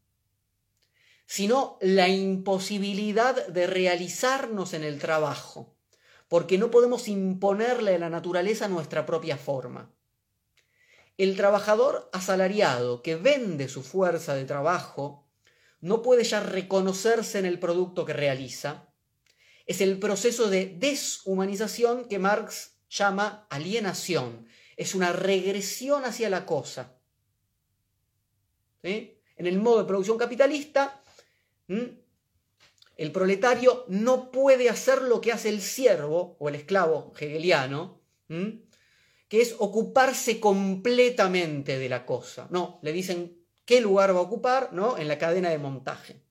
sino 1.27 1.79
la 1.81 2.09
imposibilidad 2.09 3.47
de 3.47 3.69
realizarnos 3.69 4.75
en 4.75 4.83
el 4.83 4.99
trabajo, 4.99 5.77
porque 6.27 6.59
no 6.59 6.73
podemos 6.73 7.07
imponerle 7.07 7.95
a 7.95 7.99
la 8.01 8.11
naturaleza 8.11 8.67
nuestra 8.67 9.07
propia 9.07 9.37
forma. 9.37 9.95
El 11.19 11.37
trabajador 11.37 12.11
asalariado 12.13 13.01
que 13.05 13.15
vende 13.15 13.69
su 13.69 13.85
fuerza 13.85 14.35
de 14.35 14.45
trabajo 14.45 15.25
no 15.81 16.03
puede 16.03 16.25
ya 16.25 16.41
reconocerse 16.41 17.39
en 17.39 17.47
el 17.47 17.61
producto 17.61 18.05
que 18.05 18.13
realiza. 18.13 18.89
Es 19.67 19.83
el 19.83 20.01
proceso 20.01 20.51
de 20.51 20.67
deshumanización 20.67 22.09
que 22.09 22.19
Marx 22.19 22.73
llama 22.91 23.47
alienación, 23.51 24.50
es 24.81 24.95
una 24.95 25.13
regresión 25.13 26.07
hacia 26.07 26.31
la 26.31 26.47
cosa. 26.47 26.97
En 28.83 29.47
el 29.47 29.59
modo 29.59 29.81
de 29.81 29.85
producción 29.85 30.17
capitalista, 30.17 31.03
el 31.69 33.13
proletario 33.13 33.85
no 33.89 34.31
puede 34.31 34.71
hacer 34.71 35.03
lo 35.03 35.21
que 35.21 35.33
hace 35.33 35.51
el 35.51 35.61
siervo 35.61 36.39
o 36.41 36.49
el 36.49 36.55
esclavo 36.55 37.13
hegeliano, 37.19 38.01
que 38.27 39.43
es 39.43 39.55
ocuparse 39.59 40.41
completamente 40.41 41.79
de 41.79 41.89
la 41.91 42.07
cosa. 42.07 42.49
No, 42.51 42.79
le 42.81 42.93
dicen 42.93 43.37
qué 43.67 43.83
lugar 43.83 44.15
va 44.15 44.21
a 44.21 44.23
ocupar 44.23 44.73
¿no? 44.73 44.97
en 44.97 45.09
la 45.09 45.19
cadena 45.19 45.51
de 45.51 45.59
montaje. 45.59 46.23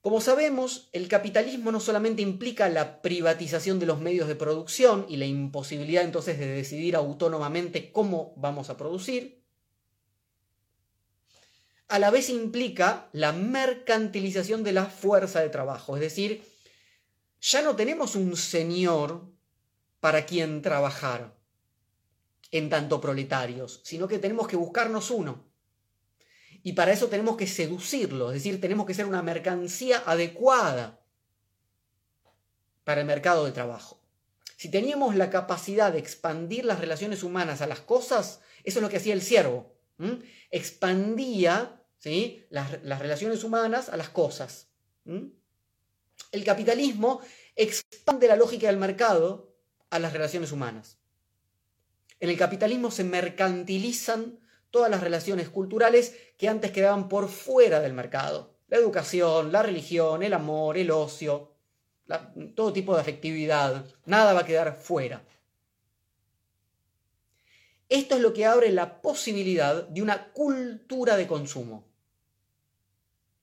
Como 0.00 0.20
sabemos, 0.20 0.88
el 0.92 1.08
capitalismo 1.08 1.72
no 1.72 1.80
solamente 1.80 2.22
implica 2.22 2.68
la 2.68 3.02
privatización 3.02 3.80
de 3.80 3.86
los 3.86 4.00
medios 4.00 4.28
de 4.28 4.36
producción 4.36 5.04
y 5.08 5.16
la 5.16 5.26
imposibilidad 5.26 6.04
entonces 6.04 6.38
de 6.38 6.46
decidir 6.46 6.94
autónomamente 6.94 7.90
cómo 7.90 8.32
vamos 8.36 8.70
a 8.70 8.76
producir, 8.76 9.42
a 11.88 11.98
la 11.98 12.10
vez 12.10 12.28
implica 12.28 13.08
la 13.12 13.32
mercantilización 13.32 14.62
de 14.62 14.72
la 14.72 14.86
fuerza 14.86 15.40
de 15.40 15.48
trabajo, 15.48 15.96
es 15.96 16.02
decir, 16.02 16.44
ya 17.40 17.62
no 17.62 17.74
tenemos 17.76 18.14
un 18.14 18.36
señor 18.36 19.32
para 20.00 20.26
quien 20.26 20.62
trabajar 20.62 21.36
en 22.50 22.70
tanto 22.70 23.00
proletarios, 23.00 23.80
sino 23.84 24.06
que 24.06 24.18
tenemos 24.18 24.48
que 24.48 24.56
buscarnos 24.56 25.10
uno. 25.10 25.47
Y 26.62 26.72
para 26.72 26.92
eso 26.92 27.08
tenemos 27.08 27.36
que 27.36 27.46
seducirlo, 27.46 28.28
es 28.30 28.42
decir, 28.42 28.60
tenemos 28.60 28.86
que 28.86 28.94
ser 28.94 29.06
una 29.06 29.22
mercancía 29.22 30.02
adecuada 30.04 31.00
para 32.84 33.00
el 33.00 33.06
mercado 33.06 33.44
de 33.44 33.52
trabajo. 33.52 34.00
Si 34.56 34.70
teníamos 34.70 35.14
la 35.14 35.30
capacidad 35.30 35.92
de 35.92 36.00
expandir 36.00 36.64
las 36.64 36.80
relaciones 36.80 37.22
humanas 37.22 37.60
a 37.60 37.66
las 37.66 37.80
cosas, 37.80 38.40
eso 38.64 38.78
es 38.78 38.82
lo 38.82 38.88
que 38.88 38.96
hacía 38.96 39.14
el 39.14 39.22
siervo. 39.22 39.72
Expandía 40.50 41.80
¿sí? 41.98 42.44
las, 42.50 42.70
relaciones 42.98 43.44
humanas 43.44 43.88
a 43.88 43.96
las 43.96 44.08
cosas. 44.08 44.68
El 45.04 46.44
capitalismo 46.44 47.20
expande 47.54 48.26
la 48.26 48.36
lógica 48.36 48.66
del 48.66 48.78
mercado 48.78 49.54
a 49.90 49.98
las 49.98 50.12
relaciones 50.12 50.52
humanas. 50.52 50.98
En 52.20 52.30
el 52.30 52.36
capitalismo 52.36 52.90
se 52.90 53.04
mercantilizan 53.04 54.40
todas 54.70 54.90
las 54.90 55.00
relaciones 55.00 55.48
culturales 55.48 56.16
que 56.36 56.48
antes 56.48 56.72
quedaban 56.72 57.08
por 57.08 57.28
fuera 57.28 57.80
del 57.80 57.92
mercado. 57.92 58.54
La 58.68 58.76
educación, 58.76 59.52
la 59.52 59.62
religión, 59.62 60.22
el 60.22 60.34
amor, 60.34 60.76
el 60.76 60.90
ocio, 60.90 61.52
todo 62.54 62.72
tipo 62.72 62.94
de 62.94 63.00
afectividad, 63.00 63.84
nada 64.04 64.32
va 64.32 64.40
a 64.40 64.46
quedar 64.46 64.76
fuera. 64.76 65.24
Esto 67.88 68.16
es 68.16 68.20
lo 68.20 68.32
que 68.32 68.44
abre 68.44 68.70
la 68.70 69.00
posibilidad 69.00 69.88
de 69.88 70.02
una 70.02 70.32
cultura 70.32 71.16
de 71.16 71.26
consumo. 71.26 71.86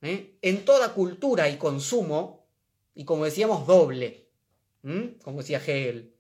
¿Eh? 0.02 0.38
En 0.42 0.66
toda 0.66 0.94
cultura 0.94 1.46
hay 1.46 1.58
consumo, 1.58 2.48
y 2.94 3.06
como 3.06 3.26
decíamos, 3.26 3.66
doble, 3.66 4.30
como 5.24 5.40
decía 5.40 5.58
Hegel. 5.58 6.16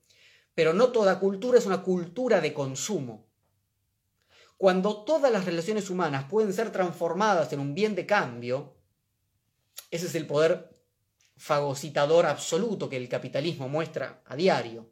Pero 0.56 0.74
no 0.74 0.92
toda 0.92 1.20
cultura 1.20 1.60
es 1.60 1.68
una 1.68 1.84
cultura 1.84 2.42
de 2.42 2.54
consumo. 2.54 3.28
Cuando 4.58 5.04
todas 5.04 5.32
las 5.32 5.46
relaciones 5.46 5.90
humanas 5.90 6.26
pueden 6.30 6.54
ser 6.54 6.72
transformadas 6.72 7.52
en 7.52 7.60
un 7.60 7.74
bien 7.74 7.96
de 7.96 8.06
cambio, 8.06 8.76
ese 9.92 10.06
es 10.08 10.16
el 10.16 10.28
poder 10.28 10.70
fagocitador 11.38 12.26
absoluto 12.26 12.90
que 12.90 12.98
el 12.98 13.10
capitalismo 13.10 13.68
muestra 13.68 14.22
a 14.26 14.36
diario. 14.36 14.90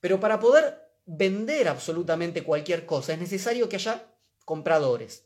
Pero 0.00 0.20
para 0.20 0.38
poder 0.38 0.86
vender 1.06 1.68
absolutamente 1.68 2.42
cualquier 2.42 2.84
cosa 2.84 3.14
es 3.14 3.18
necesario 3.18 3.68
que 3.68 3.76
haya 3.76 4.12
compradores. 4.44 5.24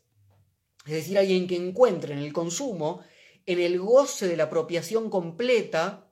Es 0.87 0.93
decir, 0.93 1.19
alguien 1.19 1.47
que 1.47 1.57
encuentre 1.57 2.13
en 2.13 2.21
el 2.21 2.33
consumo, 2.33 3.03
en 3.47 3.61
el 3.61 3.79
goce 3.81 4.29
de 4.29 4.37
la 4.37 4.45
apropiación 4.45 5.11
completa, 5.11 6.11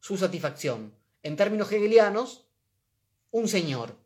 su 0.00 0.16
satisfacción. 0.16 0.94
En 1.22 1.36
términos 1.36 1.70
hegelianos, 1.70 2.46
un 3.30 3.48
señor. 3.48 3.96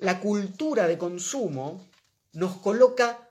La 0.00 0.20
cultura 0.20 0.88
de 0.88 0.98
consumo 0.98 1.88
nos 2.32 2.56
coloca 2.56 3.28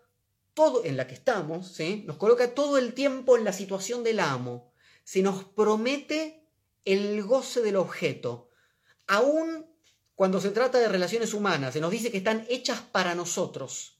todo 0.53 0.83
en 0.85 0.97
la 0.97 1.07
que 1.07 1.15
estamos, 1.15 1.73
¿sí? 1.73 2.03
nos 2.05 2.17
coloca 2.17 2.53
todo 2.53 2.77
el 2.77 2.93
tiempo 2.93 3.37
en 3.37 3.43
la 3.43 3.53
situación 3.53 4.03
del 4.03 4.19
amo. 4.19 4.71
Se 5.03 5.21
nos 5.21 5.43
promete 5.43 6.43
el 6.85 7.23
goce 7.23 7.61
del 7.61 7.75
objeto. 7.75 8.49
Aún 9.07 9.65
cuando 10.15 10.41
se 10.41 10.51
trata 10.51 10.79
de 10.79 10.89
relaciones 10.89 11.33
humanas, 11.33 11.73
se 11.73 11.79
nos 11.79 11.91
dice 11.91 12.11
que 12.11 12.17
están 12.17 12.45
hechas 12.49 12.81
para 12.81 13.15
nosotros. 13.15 13.99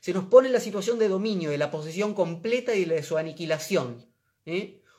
Se 0.00 0.12
nos 0.12 0.24
pone 0.24 0.48
la 0.48 0.60
situación 0.60 0.98
de 0.98 1.08
dominio, 1.08 1.50
de 1.50 1.58
la 1.58 1.70
posesión 1.70 2.14
completa 2.14 2.74
y 2.74 2.84
de 2.84 3.02
su 3.02 3.18
aniquilación. 3.18 4.06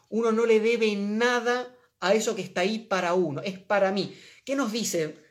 Uno 0.09 0.31
no 0.31 0.45
le 0.45 0.59
debe 0.59 0.95
nada 0.95 1.75
a 1.99 2.13
eso 2.13 2.35
que 2.35 2.43
está 2.43 2.61
ahí 2.61 2.79
para 2.79 3.15
uno, 3.15 3.41
es 3.41 3.57
para 3.57 3.91
mí. 3.91 4.15
¿Qué 4.45 4.55
nos 4.55 4.71
dice 4.71 5.24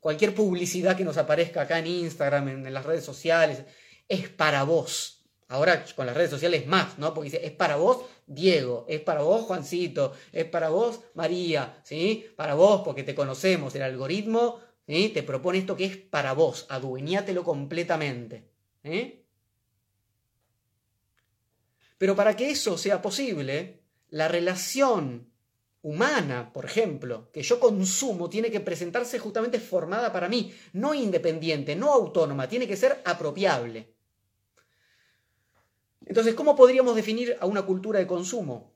cualquier 0.00 0.34
publicidad 0.34 0.96
que 0.96 1.04
nos 1.04 1.16
aparezca 1.16 1.62
acá 1.62 1.78
en 1.78 1.86
Instagram, 1.86 2.48
en, 2.48 2.74
las 2.74 2.84
redes 2.84 3.04
sociales, 3.04 3.62
es 4.08 4.28
para 4.28 4.62
vos. 4.64 5.24
Ahora 5.48 5.84
con 5.94 6.06
las 6.06 6.16
redes 6.16 6.30
sociales 6.30 6.66
más, 6.66 6.98
¿no? 6.98 7.14
Porque 7.14 7.30
dice, 7.30 7.46
es 7.46 7.52
para 7.52 7.76
vos 7.76 8.04
Diego, 8.26 8.84
es 8.88 9.00
para 9.00 9.22
vos 9.22 9.42
Juancito, 9.42 10.12
es 10.32 10.44
para 10.44 10.70
vos 10.70 11.00
María, 11.14 11.80
¿sí? 11.84 12.26
Para 12.36 12.54
vos 12.54 12.82
porque 12.84 13.04
te 13.04 13.14
conocemos, 13.14 13.74
el 13.76 13.82
algoritmo 13.82 14.60
¿sí? 14.86 15.10
te 15.10 15.22
propone 15.22 15.58
esto 15.58 15.76
que 15.76 15.84
es 15.84 15.96
para 15.96 16.32
vos, 16.32 16.66
adueñátelo 16.68 17.44
completamente. 17.44 18.48
¿eh? 18.82 19.24
Pero 21.98 22.14
para 22.14 22.36
que 22.36 22.50
eso 22.50 22.76
sea 22.78 23.02
posible, 23.02 23.82
la 24.10 24.28
relación 24.28 25.32
humana, 25.86 26.52
por 26.52 26.64
ejemplo, 26.64 27.30
que 27.32 27.44
yo 27.44 27.60
consumo, 27.60 28.28
tiene 28.28 28.50
que 28.50 28.58
presentarse 28.58 29.20
justamente 29.20 29.60
formada 29.60 30.12
para 30.12 30.28
mí, 30.28 30.52
no 30.72 30.94
independiente, 30.94 31.76
no 31.76 31.92
autónoma, 31.92 32.48
tiene 32.48 32.66
que 32.66 32.76
ser 32.76 33.00
apropiable. 33.04 33.94
Entonces, 36.04 36.34
¿cómo 36.34 36.56
podríamos 36.56 36.96
definir 36.96 37.36
a 37.38 37.46
una 37.46 37.62
cultura 37.62 38.00
de 38.00 38.06
consumo? 38.08 38.74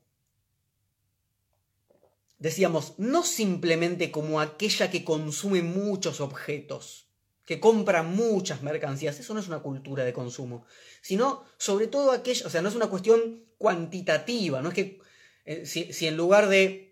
Decíamos, 2.39 2.93
no 2.97 3.23
simplemente 3.23 4.09
como 4.09 4.39
aquella 4.39 4.89
que 4.89 5.03
consume 5.03 5.61
muchos 5.61 6.21
objetos, 6.21 7.09
que 7.43 7.59
compra 7.59 8.03
muchas 8.03 8.63
mercancías, 8.63 9.19
eso 9.19 9.33
no 9.33 9.41
es 9.41 9.49
una 9.49 9.59
cultura 9.59 10.05
de 10.05 10.13
consumo, 10.13 10.65
sino 11.01 11.43
sobre 11.57 11.87
todo 11.87 12.11
aquella, 12.11 12.47
o 12.47 12.49
sea, 12.49 12.61
no 12.61 12.69
es 12.69 12.75
una 12.75 12.87
cuestión 12.87 13.43
cuantitativa, 13.57 14.61
no 14.61 14.69
es 14.69 14.75
que 14.75 15.01
eh, 15.43 15.65
si, 15.65 16.07
en 16.07 16.15
lugar 16.15 16.47
de, 16.47 16.90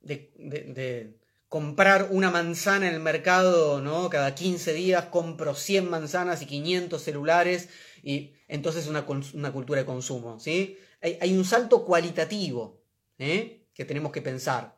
de, 0.00 1.16
comprar 1.48 2.08
una 2.10 2.32
manzana 2.32 2.88
en 2.88 2.94
el 2.94 3.00
mercado, 3.00 3.80
¿no? 3.80 4.10
Cada 4.10 4.34
15 4.34 4.72
días 4.72 5.04
compro 5.06 5.54
100 5.54 5.88
manzanas 5.88 6.42
y 6.42 6.46
500 6.46 7.00
celulares 7.00 7.68
y 8.02 8.32
entonces 8.48 8.84
es 8.84 8.90
una, 8.90 9.06
una 9.34 9.52
cultura 9.52 9.80
de 9.80 9.86
consumo, 9.86 10.40
¿sí? 10.40 10.76
Hay, 11.20 11.36
un 11.36 11.44
salto 11.44 11.84
cualitativo 11.84 12.82
¿eh? 13.18 13.66
que 13.74 13.84
tenemos 13.84 14.10
que 14.10 14.22
pensar. 14.22 14.74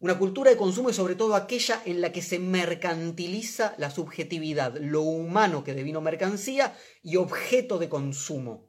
Una 0.00 0.18
cultura 0.18 0.50
de 0.50 0.56
consumo 0.56 0.90
es 0.90 0.96
sobre 0.96 1.14
todo 1.14 1.36
aquella 1.36 1.80
en 1.84 2.00
la 2.00 2.10
que 2.10 2.20
se 2.20 2.40
mercantiliza 2.40 3.74
la 3.78 3.90
subjetividad, 3.90 4.76
lo 4.76 5.02
humano 5.02 5.62
que 5.62 5.74
devino 5.74 6.00
mercancía 6.00 6.76
y 7.02 7.16
objeto 7.16 7.78
de 7.78 7.88
consumo. 7.88 8.67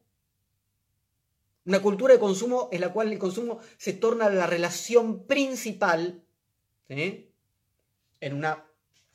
Una 1.70 1.84
cultura 1.84 2.16
de 2.16 2.20
consumo 2.20 2.68
en 2.72 2.82
la 2.82 2.92
cual 2.92 3.12
el 3.12 3.20
consumo 3.20 3.60
se 3.78 3.94
torna 3.94 4.28
la 4.28 4.48
relación 4.48 5.28
principal 5.28 6.24
en 6.88 8.34
una 8.34 8.66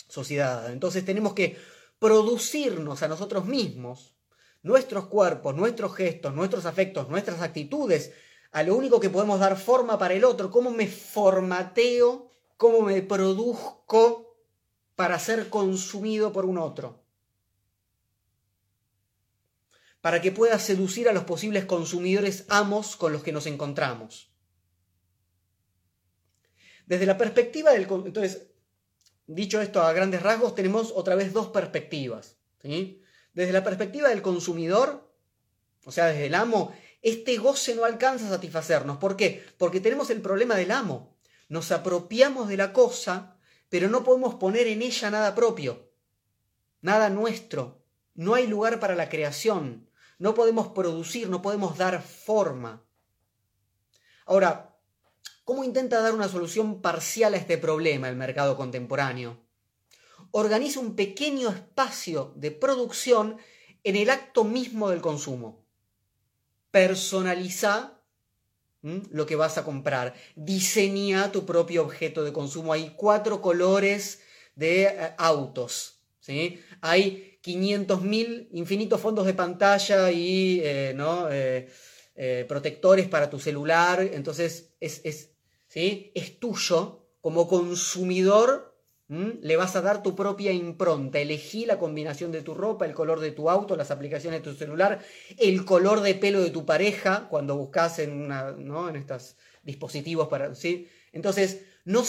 sociedad. 0.06 0.70
Entonces 0.70 1.04
tenemos 1.04 1.32
que 1.32 1.56
producirnos 1.98 3.02
a 3.02 3.08
nosotros 3.08 3.46
mismos, 3.46 4.14
nuestros 4.62 5.06
cuerpos, 5.06 5.56
nuestros 5.56 5.96
gestos, 5.96 6.32
nuestros 6.32 6.64
afectos, 6.64 7.08
nuestras 7.08 7.42
actitudes, 7.42 8.12
a 8.52 8.62
lo 8.62 8.76
único 8.76 9.00
que 9.00 9.10
podemos 9.10 9.40
dar 9.40 9.56
forma 9.56 9.98
para 9.98 10.14
el 10.14 10.22
otro, 10.22 10.52
cómo 10.52 10.70
me 10.70 10.86
formateo, 10.86 12.30
cómo 12.56 12.82
me 12.82 13.02
produzco 13.02 14.36
para 14.94 15.18
ser 15.18 15.50
consumido 15.50 16.32
por 16.32 16.44
un 16.44 16.58
otro. 16.58 17.03
Para 20.04 20.20
que 20.20 20.32
pueda 20.32 20.58
seducir 20.58 21.08
a 21.08 21.14
los 21.14 21.24
posibles 21.24 21.64
consumidores 21.64 22.44
amos 22.50 22.94
con 22.94 23.10
los 23.14 23.22
que 23.22 23.32
nos 23.32 23.46
encontramos. 23.46 24.30
Desde 26.84 27.06
la 27.06 27.16
perspectiva 27.16 27.72
del... 27.72 27.88
Entonces, 28.04 28.48
dicho 29.26 29.62
esto 29.62 29.80
a 29.80 29.94
grandes 29.94 30.20
rasgos, 30.20 30.54
tenemos 30.54 30.92
otra 30.94 31.14
vez 31.14 31.32
dos 31.32 31.48
perspectivas. 31.48 32.36
Desde 32.60 33.52
la 33.54 33.64
perspectiva 33.64 34.10
del 34.10 34.20
consumidor, 34.20 35.10
o 35.86 35.90
sea, 35.90 36.08
desde 36.08 36.26
el 36.26 36.34
amo, 36.34 36.76
este 37.00 37.38
goce 37.38 37.74
no 37.74 37.86
alcanza 37.86 38.26
a 38.26 38.28
satisfacernos. 38.28 38.98
¿Por 38.98 39.16
qué? 39.16 39.42
Porque 39.56 39.80
tenemos 39.80 40.10
el 40.10 40.20
problema 40.20 40.54
del 40.54 40.72
amo. 40.72 41.16
Nos 41.48 41.72
apropiamos 41.72 42.50
de 42.50 42.58
la 42.58 42.74
cosa, 42.74 43.38
pero 43.70 43.88
no 43.88 44.04
podemos 44.04 44.34
poner 44.34 44.66
en 44.66 44.82
ella 44.82 45.10
nada 45.10 45.34
propio, 45.34 45.90
nada 46.82 47.08
nuestro. 47.08 47.82
No 48.12 48.34
hay 48.34 48.46
lugar 48.46 48.80
para 48.80 48.96
la 48.96 49.08
creación. 49.08 49.88
No 50.24 50.32
podemos 50.34 50.68
producir, 50.68 51.28
no 51.28 51.42
podemos 51.42 51.76
dar 51.76 52.02
forma. 52.02 52.82
Ahora, 54.24 54.74
¿cómo 55.44 55.64
intenta 55.64 56.00
dar 56.00 56.14
una 56.14 56.28
solución 56.28 56.80
parcial 56.80 57.34
a 57.34 57.36
este 57.36 57.58
problema 57.58 58.08
el 58.08 58.16
mercado 58.16 58.56
contemporáneo? 58.56 59.36
Organiza 60.30 60.80
un 60.80 60.96
pequeño 60.96 61.50
espacio 61.50 62.32
de 62.36 62.50
producción 62.52 63.36
en 63.82 63.96
el 63.96 64.08
acto 64.08 64.44
mismo 64.44 64.88
del 64.88 65.02
consumo 65.02 65.64
personaliza 66.74 68.00
lo 68.82 69.26
que 69.26 69.36
vas 69.36 69.58
a 69.58 69.64
comprar. 69.64 70.14
Diseña 70.34 71.30
tu 71.30 71.46
propio 71.46 71.84
objeto 71.84 72.24
de 72.24 72.32
consumo. 72.32 72.72
Hay 72.72 72.94
cuatro 72.96 73.40
colores 73.40 74.22
de 74.56 74.86
eh, 74.86 75.14
autos. 75.18 76.00
¿sí? 76.18 76.60
Hay 76.80 77.33
500.000 77.44 78.48
infinitos 78.52 79.00
fondos 79.00 79.26
de 79.26 79.34
pantalla 79.34 80.10
y 80.10 80.60
eh, 80.62 80.92
¿no? 80.96 81.28
Eh, 81.30 81.68
protectores 82.48 83.08
para 83.08 83.28
tu 83.28 83.38
celular. 83.38 84.00
Entonces 84.00 84.74
es, 84.80 85.00
es, 85.04 85.32
¿sí? 85.66 86.12
es 86.14 86.38
tuyo 86.38 87.08
como 87.20 87.48
consumidor 87.48 88.74
le 89.08 89.56
vas 89.56 89.76
a 89.76 89.82
dar 89.82 90.02
tu 90.02 90.14
propia 90.16 90.52
impronta. 90.52 91.18
Elegí 91.18 91.66
la 91.66 91.78
combinación 91.78 92.32
de 92.32 92.42
tu 92.42 92.54
ropa, 92.54 92.86
el 92.86 92.94
color 92.94 93.20
de 93.20 93.32
tu 93.32 93.50
auto, 93.50 93.76
las 93.76 93.90
aplicaciones 93.90 94.42
de 94.42 94.50
tu 94.50 94.56
celular, 94.56 95.00
el 95.38 95.64
color 95.64 96.00
de 96.00 96.14
pelo 96.14 96.42
de 96.42 96.50
tu 96.50 96.64
pareja 96.64 97.28
cuando 97.28 97.56
buscas 97.56 97.98
en, 97.98 98.12
una, 98.12 98.54
en 98.58 98.96
estos 98.96 99.36
dispositivos 99.62 100.28
para. 100.28 100.52
Entonces, 101.12 101.64
no 101.84 102.02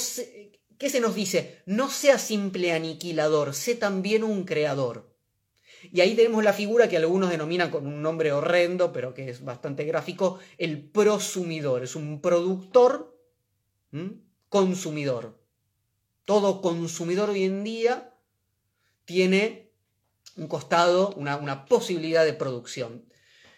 ¿qué 0.78 0.90
se 0.90 1.02
nos 1.02 1.16
dice? 1.16 1.62
No 1.66 1.90
sea 1.90 2.18
simple 2.18 2.72
aniquilador, 2.72 3.54
sé 3.54 3.76
también 3.76 4.24
un 4.24 4.46
creador. 4.46 5.15
Y 5.92 6.02
ahí 6.02 6.16
tenemos 6.16 6.44
la 6.44 6.54
figura 6.54 6.88
que 6.88 6.98
algunos 6.98 7.30
denominan 7.30 7.72
con 7.72 7.88
un 7.88 8.02
nombre 8.02 8.32
horrendo, 8.32 8.92
pero 8.92 9.14
que 9.14 9.30
es 9.30 9.44
bastante 9.44 9.84
gráfico, 9.84 10.40
el 10.58 10.82
prosumidor. 10.82 11.84
Es 11.84 11.96
un 11.96 12.22
productor 12.22 13.16
consumidor. 14.50 15.40
Todo 16.26 16.62
consumidor 16.62 17.30
hoy 17.30 17.44
en 17.44 17.64
día 17.64 18.14
tiene 19.06 19.72
un 20.36 20.48
costado, 20.48 21.14
una, 21.16 21.66
posibilidad 21.66 22.26
de 22.26 22.34
producción. 22.34 23.06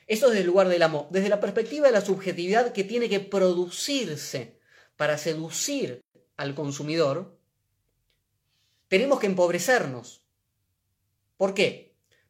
Eso 0.06 0.28
desde 0.30 0.42
el 0.42 0.48
lugar 0.48 0.70
del 0.70 0.84
amo. 0.84 1.08
Desde 1.12 1.30
la 1.30 1.40
perspectiva 1.40 1.88
de 1.88 1.94
la 1.94 2.02
subjetividad 2.02 2.72
que 2.72 2.84
tiene 2.84 3.10
que 3.10 3.20
producirse 3.20 4.60
para 4.96 5.18
seducir 5.18 6.02
al 6.38 6.56
consumidor, 6.56 7.38
tenemos 8.88 9.20
que 9.20 9.28
empobrecernos. 9.28 10.24
¿Por 11.36 11.54
qué? 11.54 11.87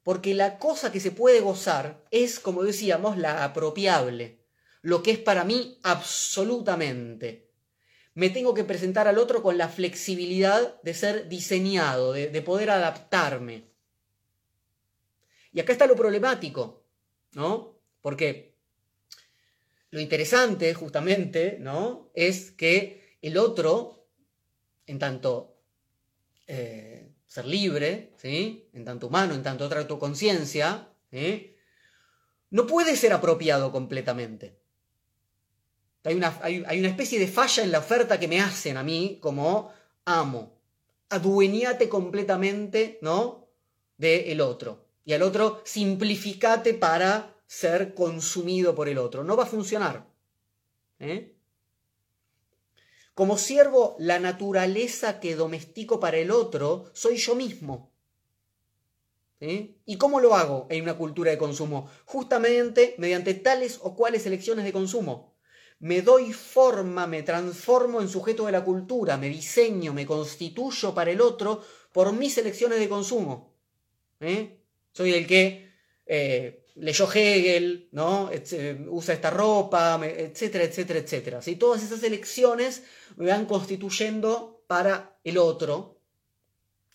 Porque 0.07 0.33
la 0.33 0.57
cosa 0.57 0.89
que 0.89 1.01
se 1.01 1.11
puede 1.11 1.41
gozar 1.41 2.01
es, 2.11 2.39
como 2.39 2.63
decíamos, 2.63 3.17
la 3.17 3.43
apropiable, 3.43 4.39
lo 4.81 5.03
que 5.03 5.11
es 5.11 5.19
para 5.19 5.43
mí 5.43 5.81
absolutamente 5.83 7.49
me 8.13 8.29
tengo 8.29 8.53
que 8.53 8.63
presentar 8.63 9.09
al 9.09 9.17
otro 9.17 9.43
con 9.43 9.57
la 9.57 9.67
flexibilidad 9.67 10.81
de 10.81 10.93
ser 10.93 11.27
diseñado, 11.27 12.13
de, 12.13 12.41
poder 12.41 12.69
adaptarme. 12.69 13.65
Y 15.51 15.59
acá 15.59 15.73
está 15.73 15.87
lo 15.87 15.97
problemático, 15.97 16.85
¿no? 17.33 17.77
Porque 17.99 18.55
lo 19.89 19.99
interesante, 19.99 20.73
justamente, 20.73 21.57
¿no? 21.59 22.11
Es 22.13 22.51
que 22.51 23.17
el 23.21 23.37
otro, 23.37 24.07
en 24.85 24.99
tanto 24.99 25.59
eh, 26.47 27.06
ser 27.27 27.45
libre, 27.45 28.13
¿sí? 28.17 28.67
En 28.73 28.85
tanto 28.85 29.07
humano, 29.07 29.35
en 29.35 29.43
tanto 29.43 29.65
otra 29.65 29.81
autoconciencia, 29.81 30.89
¿sí? 31.11 31.55
No 32.49 32.65
puede 32.65 32.95
ser 32.95 33.13
apropiado 33.13 33.71
completamente. 33.71 34.57
Hay 36.03 36.15
una, 36.15 36.39
hay, 36.41 36.79
una 36.79 36.87
especie 36.87 37.19
de 37.19 37.27
falla 37.27 37.63
en 37.63 37.71
la 37.71 37.79
oferta 37.79 38.17
que 38.17 38.29
me 38.29 38.39
hacen 38.39 38.77
a 38.77 38.83
mí 38.83 39.19
como 39.21 39.73
amo. 40.05 40.57
Adueñate 41.09 41.89
completamente, 41.89 42.97
¿no? 43.01 43.49
De 43.97 44.31
el 44.31 44.39
otro. 44.39 44.85
Y 45.03 45.13
al 45.13 45.21
otro 45.21 45.61
simplificate 45.65 46.73
para 46.73 47.35
ser 47.45 47.93
consumido 47.93 48.73
por 48.73 48.87
el 48.87 48.97
otro. 48.97 49.23
No 49.23 49.35
va 49.35 49.43
a 49.43 49.47
funcionar. 49.47 50.07
¿eh? 50.99 51.36
Como 53.17 53.39
siervo, 53.39 53.95
la 53.97 54.19
naturaleza 54.19 55.19
que 55.19 55.35
domestico 55.35 55.99
para 55.99 56.17
el 56.17 56.29
otro 56.29 56.91
soy 56.93 57.17
yo 57.17 57.33
mismo. 57.33 57.91
¿Y 59.39 59.97
cómo 59.97 60.19
lo 60.19 60.35
hago 60.35 60.67
en 60.69 60.83
una 60.83 60.99
cultura 60.99 61.31
de 61.31 61.39
consumo? 61.39 61.89
Justamente 62.05 62.93
mediante 62.99 63.33
tales 63.33 63.79
o 63.81 63.95
cuales 63.95 64.27
elecciones 64.27 64.65
de 64.65 64.71
consumo 64.71 65.35
me 65.79 66.03
doy 66.03 66.31
forma, 66.31 67.07
me 67.07 67.23
transformo 67.23 68.01
en 68.01 68.07
sujeto 68.07 68.45
de 68.45 68.51
la 68.51 68.63
cultura, 68.63 69.17
me 69.17 69.29
diseño, 69.29 69.95
me 69.95 70.05
constituyo 70.05 70.93
para 70.93 71.09
el 71.09 71.19
otro 71.19 71.63
por 71.91 72.13
mis 72.13 72.37
elecciones 72.37 72.77
de 72.77 72.87
consumo. 72.87 73.57
¿eh? 74.19 74.59
Soy 74.91 75.13
el 75.13 75.25
que 75.25 75.71
eh, 76.05 76.66
leyó 76.79 77.11
Hegel, 77.11 77.89
¿no? 77.91 78.29
usa 78.89 79.13
esta 79.13 79.29
ropa, 79.29 79.99
etcétera, 80.03 80.63
etcétera, 80.63 80.99
etcétera. 80.99 81.39
Todas 81.59 81.83
esas 81.83 82.03
elecciones 82.03 82.83
me 83.15 83.27
van 83.27 83.45
constituyendo 83.45 84.63
para 84.67 85.19
el 85.23 85.37
otro. 85.37 85.99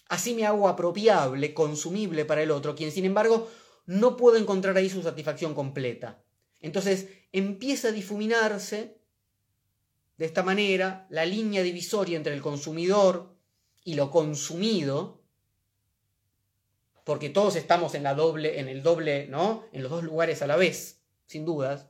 Así 0.08 0.34
me 0.34 0.46
hago 0.46 0.68
apropiable, 0.68 1.54
consumible 1.54 2.24
para 2.24 2.42
el 2.42 2.50
otro, 2.50 2.74
quien 2.74 2.92
sin 2.92 3.04
embargo 3.04 3.48
no 3.86 4.16
puedo 4.16 4.36
encontrar 4.36 4.76
ahí 4.76 4.88
su 4.88 5.02
satisfacción 5.02 5.54
completa. 5.54 6.22
Entonces 6.60 7.08
empieza 7.32 7.88
a 7.88 7.92
difuminarse 7.92 8.98
de 10.18 10.26
esta 10.26 10.42
manera 10.42 11.06
la 11.10 11.24
línea 11.24 11.62
divisoria 11.62 12.16
entre 12.16 12.34
el 12.34 12.42
consumidor 12.42 13.34
y 13.82 13.94
lo 13.94 14.10
consumido, 14.10 15.21
porque 17.04 17.30
todos 17.30 17.56
estamos 17.56 17.94
en, 17.94 18.02
la 18.02 18.14
doble, 18.14 18.60
en 18.60 18.68
el 18.68 18.82
doble, 18.82 19.26
¿no? 19.28 19.64
En 19.72 19.82
los 19.82 19.90
dos 19.90 20.04
lugares 20.04 20.42
a 20.42 20.46
la 20.46 20.56
vez, 20.56 21.02
sin 21.26 21.44
dudas. 21.44 21.88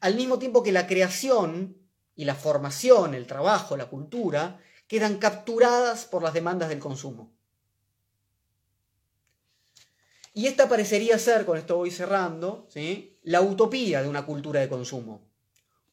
Al 0.00 0.16
mismo 0.16 0.38
tiempo 0.38 0.62
que 0.62 0.72
la 0.72 0.86
creación 0.86 1.76
y 2.16 2.24
la 2.24 2.34
formación, 2.34 3.14
el 3.14 3.26
trabajo, 3.26 3.76
la 3.76 3.86
cultura, 3.86 4.60
quedan 4.86 5.18
capturadas 5.18 6.04
por 6.04 6.22
las 6.22 6.34
demandas 6.34 6.68
del 6.68 6.78
consumo. 6.78 7.32
Y 10.36 10.48
esta 10.48 10.68
parecería 10.68 11.16
ser, 11.18 11.46
con 11.46 11.56
esto 11.56 11.76
voy 11.76 11.92
cerrando, 11.92 12.66
¿sí? 12.68 13.18
la 13.22 13.40
utopía 13.40 14.02
de 14.02 14.08
una 14.08 14.26
cultura 14.26 14.60
de 14.60 14.68
consumo. 14.68 15.22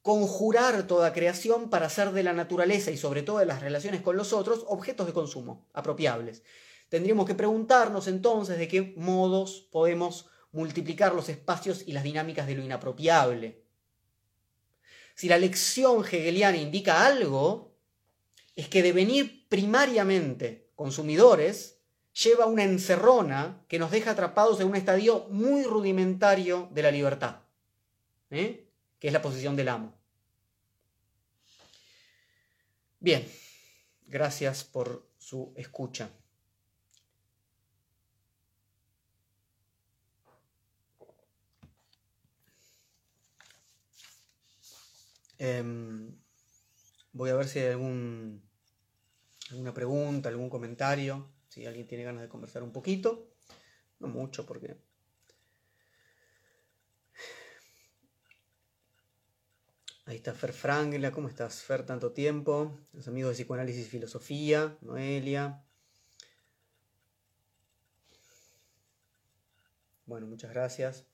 Conjurar 0.01 0.88
toda 0.88 1.14
creación 1.14 1.70
para 1.70 1.86
hacer 1.86 2.12
de 2.12 2.24
la 2.24 2.34
naturaleza 2.34 2.89
y 2.89 2.97
sobre 2.97 3.22
todo 3.22 3.38
de 3.38 3.45
las 3.45 3.62
relaciones 3.62 4.01
con 4.01 4.18
los 4.18 4.34
otros 4.34 4.66
objetos 4.68 5.05
de 5.05 5.14
consumo 5.14 5.68
apropiables. 5.74 6.41
Tendríamos 6.92 7.26
que 7.26 7.36
preguntarnos 7.36 8.10
entonces 8.10 8.58
de 8.60 8.68
qué 8.68 8.94
modos 8.98 9.66
podemos 9.72 10.26
multiplicar 10.52 11.16
los 11.16 11.30
espacios 11.30 11.84
y 11.88 11.94
las 11.94 12.04
dinámicas 12.04 12.48
de 12.48 12.56
lo 12.56 12.66
inapropiable. 12.66 13.64
Si 15.16 15.30
la 15.30 15.38
lección 15.38 16.04
hegeliana 16.04 16.58
indica 16.58 17.06
algo, 17.06 17.78
es 18.58 18.68
que 18.68 18.84
devenir 18.84 19.48
primariamente 19.48 20.70
consumidores 20.76 21.80
lleva 22.12 22.46
una 22.46 22.66
encerrona 22.66 23.64
que 23.70 23.80
nos 23.80 23.89
deja 23.89 24.12
atrapados 24.12 24.60
en 24.60 24.68
un 24.68 24.76
estadio 24.76 25.28
muy 25.30 25.64
rudimentario 25.64 26.68
de 26.74 26.82
la 26.82 26.92
libertad, 26.92 27.38
¿eh? 28.32 28.68
que 29.00 29.08
es 29.08 29.14
la 29.14 29.22
posición 29.22 29.56
del 29.56 29.70
amo. 29.70 29.98
Bien, 33.00 33.26
gracias 34.08 34.66
por 34.66 35.08
su 35.18 35.54
escucha. 35.56 36.10
Em, 45.44 46.16
voy 47.14 47.32
a 47.32 47.36
ver 47.36 47.48
si 47.48 47.58
hay 47.58 47.72
algún, 47.72 48.44
alguna 49.50 49.74
pregunta, 49.74 50.30
algún 50.30 50.52
comentario. 50.52 51.32
Si 51.48 51.66
alguien 51.66 51.88
tiene 51.88 52.04
ganas 52.04 52.22
de 52.22 52.30
conversar 52.30 52.62
un 52.62 52.72
poquito, 52.72 53.28
no 53.98 54.08
mucho 54.08 54.46
porque... 54.46 54.78
Ahí 60.06 60.18
está 60.18 60.36
Fer 60.36 60.54
Frangla, 60.54 61.12
¿cómo 61.12 61.28
estás 61.28 61.64
Fer? 61.64 61.88
Tanto 61.88 62.12
tiempo. 62.12 62.78
Los 62.94 63.08
amigos 63.08 63.32
de 63.32 63.44
Psicoanálisis 63.44 63.88
y 63.88 63.89
Filosofía, 63.89 64.78
Noelia. 64.82 65.64
Bueno, 70.06 70.28
muchas 70.28 70.52
gracias. 70.52 71.08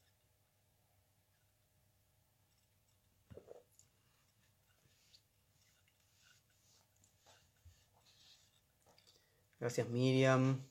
Gracias 9.68 9.89
Miriam. 9.89 10.61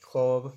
Job. 0.00 0.54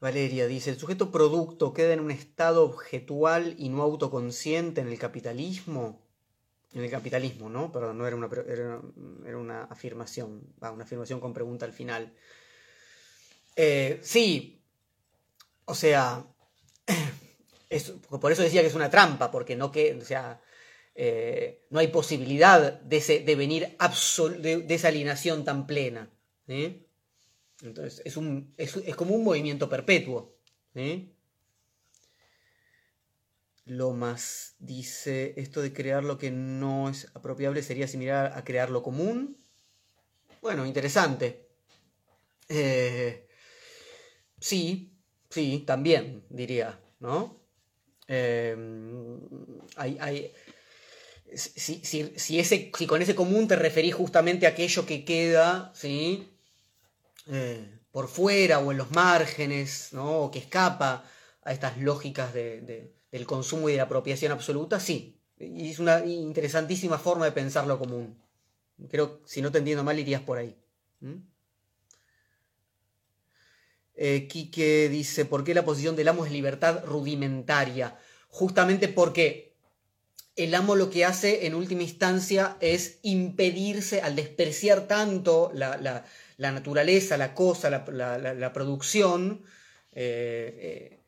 Valeria 0.00 0.46
dice, 0.46 0.68
¿el 0.68 0.78
sujeto 0.78 1.10
producto 1.10 1.72
queda 1.72 1.94
en 1.94 2.00
un 2.00 2.10
estado 2.10 2.64
objetual 2.64 3.54
y 3.56 3.70
no 3.70 3.80
autoconsciente 3.80 4.82
en 4.82 4.88
el 4.88 4.98
capitalismo? 4.98 6.06
En 6.74 6.84
el 6.84 6.90
capitalismo, 6.90 7.48
¿no? 7.48 7.72
Perdón, 7.72 7.96
no 7.96 8.06
era 8.06 8.16
una, 8.16 8.28
era, 8.46 9.38
una 9.38 9.64
afirmación, 9.64 10.42
una 10.60 10.84
afirmación 10.84 11.20
con 11.20 11.32
pregunta 11.32 11.64
al 11.64 11.72
final. 11.72 12.14
Eh, 13.56 13.98
sí, 14.02 14.62
o 15.64 15.74
sea, 15.74 16.22
por 18.20 18.30
eso 18.30 18.42
decía 18.42 18.60
que 18.60 18.66
es 18.66 18.74
una 18.74 18.90
trampa, 18.90 19.30
porque 19.30 19.56
no 19.56 19.72
que, 19.72 19.94
o 19.94 20.04
sea, 20.04 20.38
eh, 20.94 21.66
no 21.70 21.78
hay 21.78 21.88
posibilidad 21.88 22.80
de, 22.80 22.96
ese, 22.96 23.20
de 23.20 23.34
venir 23.34 23.76
de, 24.38 24.66
esa 24.68 24.88
alineación 24.88 25.44
tan 25.44 25.66
plena. 25.66 26.10
Entonces, 27.62 28.02
es, 28.04 28.16
un, 28.16 28.52
es, 28.56 28.74
como 28.96 29.14
un 29.14 29.24
movimiento 29.24 29.68
perpetuo. 29.68 30.34
Lo 33.66 33.92
más 33.92 34.56
dice, 34.58 35.34
esto 35.36 35.62
de 35.62 35.72
crear 35.72 36.02
lo 36.02 36.18
que 36.18 36.30
no 36.30 36.88
es 36.88 37.08
apropiable 37.14 37.62
sería 37.62 37.86
similar 37.86 38.32
a 38.36 38.44
crear 38.44 38.70
lo 38.70 38.82
común. 38.82 39.36
Bueno, 40.42 40.66
interesante. 40.66 41.46
Eh, 42.48 43.28
sí, 44.40 44.92
sí, 45.28 45.62
también 45.66 46.24
diría, 46.30 46.80
¿no? 46.98 47.38
Eh, 48.08 48.56
hay, 49.76 49.98
hay, 50.00 50.32
si, 51.34 51.80
si, 51.84 52.14
si 52.16 52.86
con 52.86 53.02
ese 53.02 53.14
común 53.14 53.48
te 53.48 53.56
referís 53.56 53.94
justamente 53.94 54.46
a 54.46 54.50
aquello 54.50 54.86
que 54.86 55.04
queda 55.04 55.72
¿sí? 55.74 56.28
Eh, 57.26 57.64
por 57.92 58.08
fuera 58.08 58.58
o 58.60 58.70
en 58.70 58.78
los 58.78 58.90
márgenes, 58.92 59.92
¿no? 59.92 60.20
o 60.20 60.30
que 60.30 60.38
escapa 60.38 61.04
a 61.42 61.52
estas 61.52 61.78
lógicas 61.78 62.32
de, 62.32 62.92
del 63.10 63.26
consumo 63.26 63.68
y 63.68 63.72
de 63.72 63.78
la 63.78 63.84
apropiación 63.84 64.32
absoluta, 64.32 64.78
sí. 64.78 65.16
Y 65.38 65.70
es 65.70 65.78
una 65.78 66.04
interesantísima 66.04 66.98
forma 66.98 67.24
de 67.24 67.32
pensar 67.32 67.66
lo 67.66 67.78
común. 67.78 68.20
Creo, 68.90 69.20
si 69.24 69.42
no 69.42 69.50
te 69.50 69.58
entiendo 69.58 69.82
mal, 69.82 69.98
irías 69.98 70.22
por 70.22 70.38
ahí. 70.38 70.54
Eh, 73.94 74.28
Quique 74.28 74.88
dice, 74.88 75.24
¿por 75.24 75.44
qué 75.44 75.54
la 75.54 75.64
posición 75.64 75.96
del 75.96 76.08
amo 76.08 76.24
es 76.24 76.32
libertad 76.32 76.84
rudimentaria? 76.84 77.98
Justamente 78.28 78.88
porque 78.88 79.49
el 80.44 80.54
amo 80.54 80.76
lo 80.76 80.90
que 80.90 81.04
hace 81.04 81.46
en 81.46 81.54
última 81.54 81.82
instancia 81.82 82.56
es 82.60 82.98
impedirse, 83.02 84.00
al 84.00 84.16
despreciar 84.16 84.86
tanto 84.86 85.50
la, 85.54 86.04
naturaleza, 86.38 87.16
la 87.16 87.34
cosa, 87.34 87.70
la, 87.70 88.52
producción, 88.52 89.42
eh, 89.92 91.00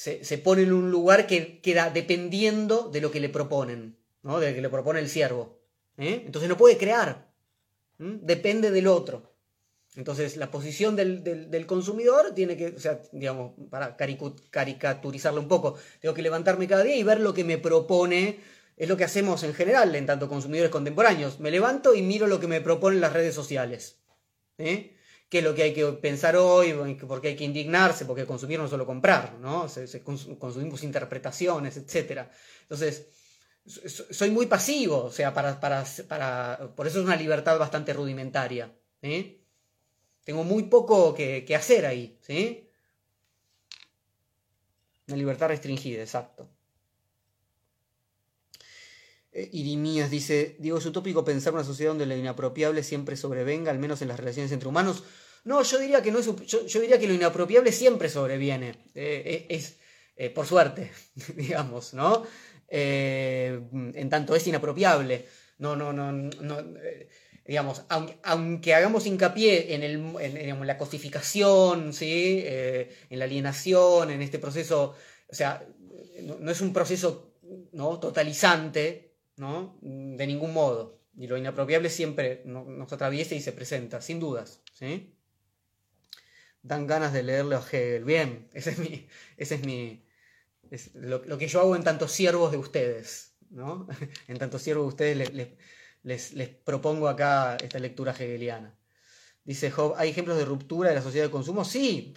eh, 0.00 0.22
se, 0.22 0.38
pone 0.38 0.62
en 0.62 0.72
un 0.72 0.90
lugar 0.90 1.26
que 1.26 1.60
queda 1.60 1.90
dependiendo 1.90 2.88
de 2.88 3.00
lo 3.00 3.10
que 3.10 3.20
le 3.20 3.28
proponen, 3.28 3.98
¿no? 4.22 4.40
de 4.40 4.50
lo 4.50 4.54
que 4.54 4.62
le 4.62 4.68
propone 4.68 5.00
el 5.00 5.08
siervo. 5.08 5.60
¿eh? 5.96 6.22
Entonces 6.24 6.48
no 6.48 6.56
puede 6.56 6.78
crear, 6.78 7.30
depende 7.98 8.70
del 8.70 8.86
otro. 8.86 9.34
Entonces 9.96 10.36
la 10.36 10.50
posición 10.50 10.94
del, 10.94 11.66
consumidor 11.66 12.32
tiene 12.32 12.56
que, 12.56 12.68
o 12.68 12.78
sea, 12.78 13.02
digamos, 13.10 13.52
para 13.68 13.96
caricaturizarlo 13.96 15.40
un 15.40 15.48
poco, 15.48 15.76
tengo 16.00 16.14
que 16.14 16.22
levantarme 16.22 16.68
cada 16.68 16.84
día 16.84 16.96
y 16.96 17.02
ver 17.02 17.20
lo 17.20 17.34
que 17.34 17.42
me 17.42 17.58
propone 17.58 18.38
es 18.78 18.88
lo 18.88 18.96
que 18.96 19.04
hacemos 19.04 19.42
en 19.42 19.54
general 19.54 19.94
en 19.96 20.06
tanto 20.06 20.28
consumidores 20.28 20.70
contemporáneos. 20.70 21.40
Me 21.40 21.50
levanto 21.50 21.94
y 21.94 22.02
miro 22.02 22.28
lo 22.28 22.38
que 22.38 22.46
me 22.46 22.60
proponen 22.60 23.00
las 23.00 23.12
redes 23.12 23.34
sociales. 23.34 23.98
¿eh? 24.56 24.96
¿Qué 25.28 25.38
es 25.38 25.44
lo 25.44 25.54
que 25.54 25.64
hay 25.64 25.74
que 25.74 25.84
pensar 25.94 26.36
hoy? 26.36 26.72
¿Por 26.94 27.20
qué 27.20 27.28
hay 27.28 27.36
que 27.36 27.44
indignarse? 27.44 28.04
Porque 28.04 28.24
consumir 28.24 28.58
no 28.58 28.66
es 28.66 28.70
solo 28.70 28.86
comprar, 28.86 29.34
¿no? 29.40 29.66
consumimos 30.38 30.84
interpretaciones, 30.84 31.76
etc. 31.76 32.28
Entonces, 32.62 33.08
soy 33.66 34.30
muy 34.30 34.46
pasivo, 34.46 35.04
o 35.04 35.10
sea, 35.10 35.34
para, 35.34 35.58
para, 35.58 35.84
para, 36.06 36.72
por 36.76 36.86
eso 36.86 37.00
es 37.00 37.04
una 37.04 37.16
libertad 37.16 37.58
bastante 37.58 37.92
rudimentaria. 37.92 38.72
¿eh? 39.02 39.40
Tengo 40.24 40.44
muy 40.44 40.62
poco 40.64 41.12
que, 41.14 41.44
que 41.44 41.56
hacer 41.56 41.84
ahí. 41.84 42.16
¿sí? 42.22 42.70
Una 45.08 45.16
libertad 45.16 45.48
restringida, 45.48 46.00
exacto. 46.00 46.48
Eh, 49.38 49.48
Irimías 49.52 50.10
dice, 50.10 50.56
digo, 50.58 50.78
es 50.78 50.86
utópico 50.86 51.24
pensar 51.24 51.54
una 51.54 51.62
sociedad 51.62 51.92
donde 51.92 52.06
lo 52.06 52.16
inapropiable 52.16 52.82
siempre 52.82 53.16
sobrevenga, 53.16 53.70
al 53.70 53.78
menos 53.78 54.02
en 54.02 54.08
las 54.08 54.18
relaciones 54.18 54.50
entre 54.50 54.68
humanos. 54.68 55.04
No, 55.44 55.62
yo 55.62 55.78
diría 55.78 56.02
que 56.02 56.10
no 56.10 56.18
es, 56.18 56.26
yo, 56.46 56.80
diría 56.80 56.98
que 56.98 57.06
lo 57.06 57.14
inapropiable 57.14 57.70
siempre 57.70 58.08
sobreviene. 58.08 58.70
Eh, 58.96 59.46
eh, 59.46 59.46
es, 59.48 59.76
por 60.34 60.44
suerte, 60.44 60.90
digamos, 61.36 61.94
¿no? 61.94 62.26
en 62.70 64.10
tanto 64.10 64.34
es 64.34 64.46
inapropiable. 64.48 65.26
No, 65.58 65.76
no, 65.76 65.92
no, 65.92 66.12
no 66.12 66.56
digamos, 67.46 67.82
aunque, 68.24 68.74
hagamos 68.74 69.06
hincapié 69.06 69.74
en, 69.74 69.82
el, 69.84 70.66
la 70.66 70.76
cosificación, 70.76 71.92
¿sí? 71.94 72.44
en 72.44 73.18
la 73.18 73.24
alienación, 73.24 74.10
en 74.10 74.20
este 74.20 74.38
proceso, 74.38 74.96
o 75.28 75.34
sea, 75.34 75.64
no, 76.22 76.50
es 76.50 76.60
un 76.60 76.72
proceso 76.74 77.32
¿no? 77.72 77.98
totalizante, 77.98 79.07
¿no? 79.38 79.78
De 79.80 80.26
ningún 80.26 80.52
modo. 80.52 81.00
Y 81.16 81.26
lo 81.26 81.36
inapropiable 81.36 81.90
siempre 81.90 82.42
nos 82.44 82.92
atraviesa 82.92 83.34
y 83.34 83.40
se 83.40 83.52
presenta, 83.52 84.00
sin 84.00 84.20
dudas. 84.20 84.62
¿sí? 84.72 85.14
Dan 86.62 86.86
ganas 86.86 87.12
de 87.12 87.22
leerlo 87.22 87.56
a 87.56 87.60
Hegel. 87.60 88.04
Bien, 88.04 88.48
ese 88.52 88.70
es 88.70 88.78
mi. 88.78 89.08
Ese 89.36 89.56
es 89.56 89.64
mi 89.64 90.04
lo, 90.94 91.38
que 91.38 91.48
yo 91.48 91.60
hago 91.60 91.76
en 91.76 91.82
tantos 91.82 92.12
siervos 92.12 92.52
de 92.52 92.58
ustedes. 92.58 93.34
¿no? 93.50 93.86
En 94.28 94.38
tantos 94.38 94.62
siervos 94.62 94.84
de 94.84 94.88
ustedes 94.88 95.56
les, 96.02 96.32
les, 96.34 96.48
propongo 96.48 97.08
acá 97.08 97.56
esta 97.56 97.78
lectura 97.78 98.12
hegeliana. 98.12 98.74
Dice 99.44 99.70
Job, 99.70 99.94
¿hay 99.96 100.10
ejemplos 100.10 100.36
de 100.36 100.44
ruptura 100.44 100.90
de 100.90 100.96
la 100.96 101.02
sociedad 101.02 101.26
de 101.26 101.30
consumo? 101.30 101.64
Sí, 101.64 102.12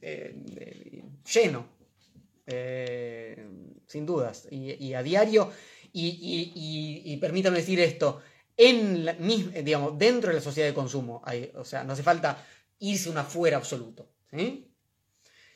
eh, 0.00 1.04
lleno, 1.32 1.68
sin 3.86 4.04
dudas. 4.04 4.48
Y, 4.50 4.94
a 4.94 5.02
diario, 5.04 5.52
y, 5.92 7.16
permítame 7.20 7.58
decir 7.58 7.80
esto, 7.80 8.20
en 8.56 9.06
digamos, 9.64 9.98
dentro 9.98 10.30
de 10.30 10.36
la 10.36 10.42
sociedad 10.42 10.68
de 10.68 10.74
consumo, 10.74 11.22
o 11.54 11.64
sea, 11.64 11.84
no 11.84 11.92
hace 11.92 12.02
falta 12.02 12.44
irse 12.78 13.10
un 13.10 13.18
afuera 13.18 13.56
absoluto. 13.56 14.08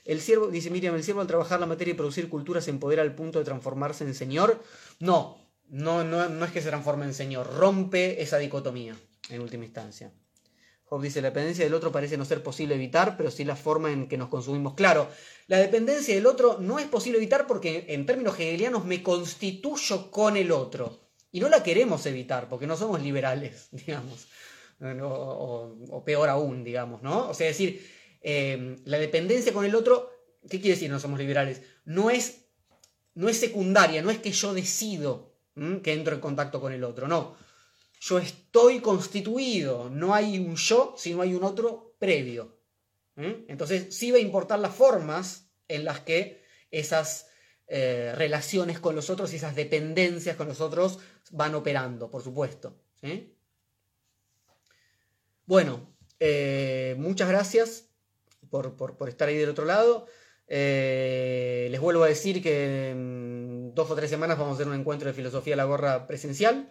El 0.04 0.20
siervo, 0.20 0.48
dice 0.48 0.70
Miriam, 0.70 0.94
el 0.94 1.04
siervo 1.04 1.20
al 1.20 1.26
trabajar 1.26 1.60
la 1.60 1.66
materia 1.66 1.92
y 1.92 1.96
producir 1.96 2.28
cultura 2.28 2.60
se 2.60 2.70
empodera 2.70 3.02
al 3.02 3.14
punto 3.14 3.38
de 3.38 3.44
transformarse 3.44 4.04
en 4.04 4.14
señor. 4.14 4.62
No, 4.98 5.38
no, 5.68 6.02
no, 6.04 6.28
no 6.28 6.44
es 6.44 6.50
que 6.50 6.60
se 6.60 6.68
transforme 6.68 7.04
en 7.04 7.14
señor, 7.14 7.54
rompe 7.54 8.20
esa 8.20 8.38
dicotomía 8.38 8.96
en 9.30 9.40
última 9.40 9.64
instancia. 9.64 10.12
Job 10.92 11.00
dice, 11.00 11.22
la 11.22 11.28
dependencia 11.28 11.64
del 11.64 11.72
otro 11.72 11.90
parece 11.90 12.18
no 12.18 12.26
ser 12.26 12.42
posible 12.42 12.74
evitar, 12.74 13.16
pero 13.16 13.30
sí 13.30 13.46
la 13.46 13.56
forma 13.56 13.90
en 13.90 14.08
que 14.08 14.18
nos 14.18 14.28
consumimos. 14.28 14.74
Claro, 14.74 15.08
la 15.46 15.56
dependencia 15.56 16.14
del 16.14 16.26
otro 16.26 16.58
no 16.60 16.78
es 16.78 16.86
posible 16.86 17.16
evitar 17.16 17.46
porque 17.46 17.86
en 17.88 18.04
términos 18.04 18.38
hegelianos 18.38 18.84
me 18.84 19.02
constituyo 19.02 20.10
con 20.10 20.36
el 20.36 20.52
otro. 20.52 21.00
Y 21.30 21.40
no 21.40 21.48
la 21.48 21.62
queremos 21.62 22.04
evitar 22.04 22.46
porque 22.46 22.66
no 22.66 22.76
somos 22.76 23.00
liberales, 23.00 23.68
digamos. 23.72 24.28
O, 25.02 26.02
peor 26.04 26.28
aún, 26.28 26.62
digamos, 26.62 27.02
¿no? 27.02 27.30
O 27.30 27.32
sea, 27.32 27.46
decir, 27.46 27.88
eh, 28.20 28.76
la 28.84 28.98
dependencia 28.98 29.54
con 29.54 29.64
el 29.64 29.74
otro, 29.74 30.10
¿qué 30.42 30.60
quiere 30.60 30.74
decir 30.74 30.90
no 30.90 31.00
somos 31.00 31.18
liberales? 31.18 31.62
No 31.86 32.10
es, 32.10 32.44
no 33.14 33.30
es 33.30 33.40
secundaria, 33.40 34.02
no 34.02 34.10
es 34.10 34.18
que 34.18 34.32
yo 34.32 34.52
decido 34.52 35.32
que 35.82 35.94
entro 35.94 36.14
en 36.14 36.20
contacto 36.20 36.60
con 36.60 36.74
el 36.74 36.84
otro, 36.84 37.08
no 37.08 37.34
yo 38.02 38.18
estoy 38.18 38.80
constituido, 38.80 39.88
no 39.88 40.12
hay 40.12 40.36
un 40.36 40.56
yo, 40.56 40.94
sino 40.96 41.22
hay 41.22 41.34
un 41.34 41.44
otro 41.44 41.94
previo. 42.00 42.58
Entonces 43.14 43.94
sí 43.94 44.10
va 44.10 44.16
a 44.16 44.20
importar 44.20 44.58
las 44.58 44.74
formas 44.74 45.46
en 45.68 45.84
las 45.84 46.00
que 46.00 46.42
esas 46.72 47.28
eh, 47.68 48.12
relaciones 48.16 48.80
con 48.80 48.96
los 48.96 49.08
otros 49.08 49.32
y 49.32 49.36
esas 49.36 49.54
dependencias 49.54 50.34
con 50.34 50.48
los 50.48 50.60
otros 50.60 50.98
van 51.30 51.54
operando, 51.54 52.10
por 52.10 52.22
supuesto. 52.22 52.74
Bueno, 55.46 55.94
eh, 56.18 56.96
muchas 56.98 57.28
gracias 57.28 57.88
por, 58.50 58.74
estar 59.06 59.28
ahí 59.28 59.36
del 59.36 59.50
otro 59.50 59.64
lado. 59.64 60.06
Eh, 60.48 61.68
les 61.70 61.80
vuelvo 61.80 62.02
a 62.02 62.08
decir 62.08 62.42
que 62.42 62.90
en 62.90 63.74
dos 63.76 63.88
o 63.92 63.94
tres 63.94 64.10
semanas 64.10 64.38
vamos 64.38 64.54
a 64.54 64.54
hacer 64.56 64.66
un 64.66 64.80
encuentro 64.80 65.06
de 65.06 65.14
filosofía 65.14 65.54
a 65.54 65.58
la 65.58 65.64
gorra 65.64 66.08
presencial. 66.08 66.68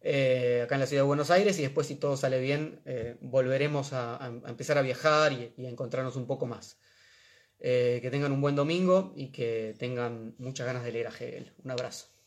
Eh, 0.00 0.62
acá 0.64 0.76
en 0.76 0.80
la 0.80 0.86
ciudad 0.86 1.02
de 1.02 1.08
Buenos 1.08 1.30
Aires 1.30 1.58
y 1.58 1.62
después 1.62 1.88
si 1.88 1.96
todo 1.96 2.16
sale 2.16 2.38
bien 2.38 2.80
eh, 2.84 3.16
volveremos 3.20 3.92
a, 3.92 4.32
empezar 4.46 4.78
a 4.78 4.82
viajar 4.82 5.32
y, 5.32 5.66
a 5.66 5.68
encontrarnos 5.68 6.16
un 6.16 6.26
poco 6.26 6.46
más. 6.46 6.78
Eh, 7.60 7.98
que 8.02 8.10
tengan 8.10 8.30
un 8.30 8.40
buen 8.40 8.54
domingo 8.54 9.12
y 9.16 9.32
que 9.32 9.74
tengan 9.78 10.36
muchas 10.38 10.66
ganas 10.66 10.84
de 10.84 10.92
leer 10.92 11.08
a 11.08 11.10
Hegel. 11.10 11.52
Un 11.64 11.72
abrazo. 11.72 12.17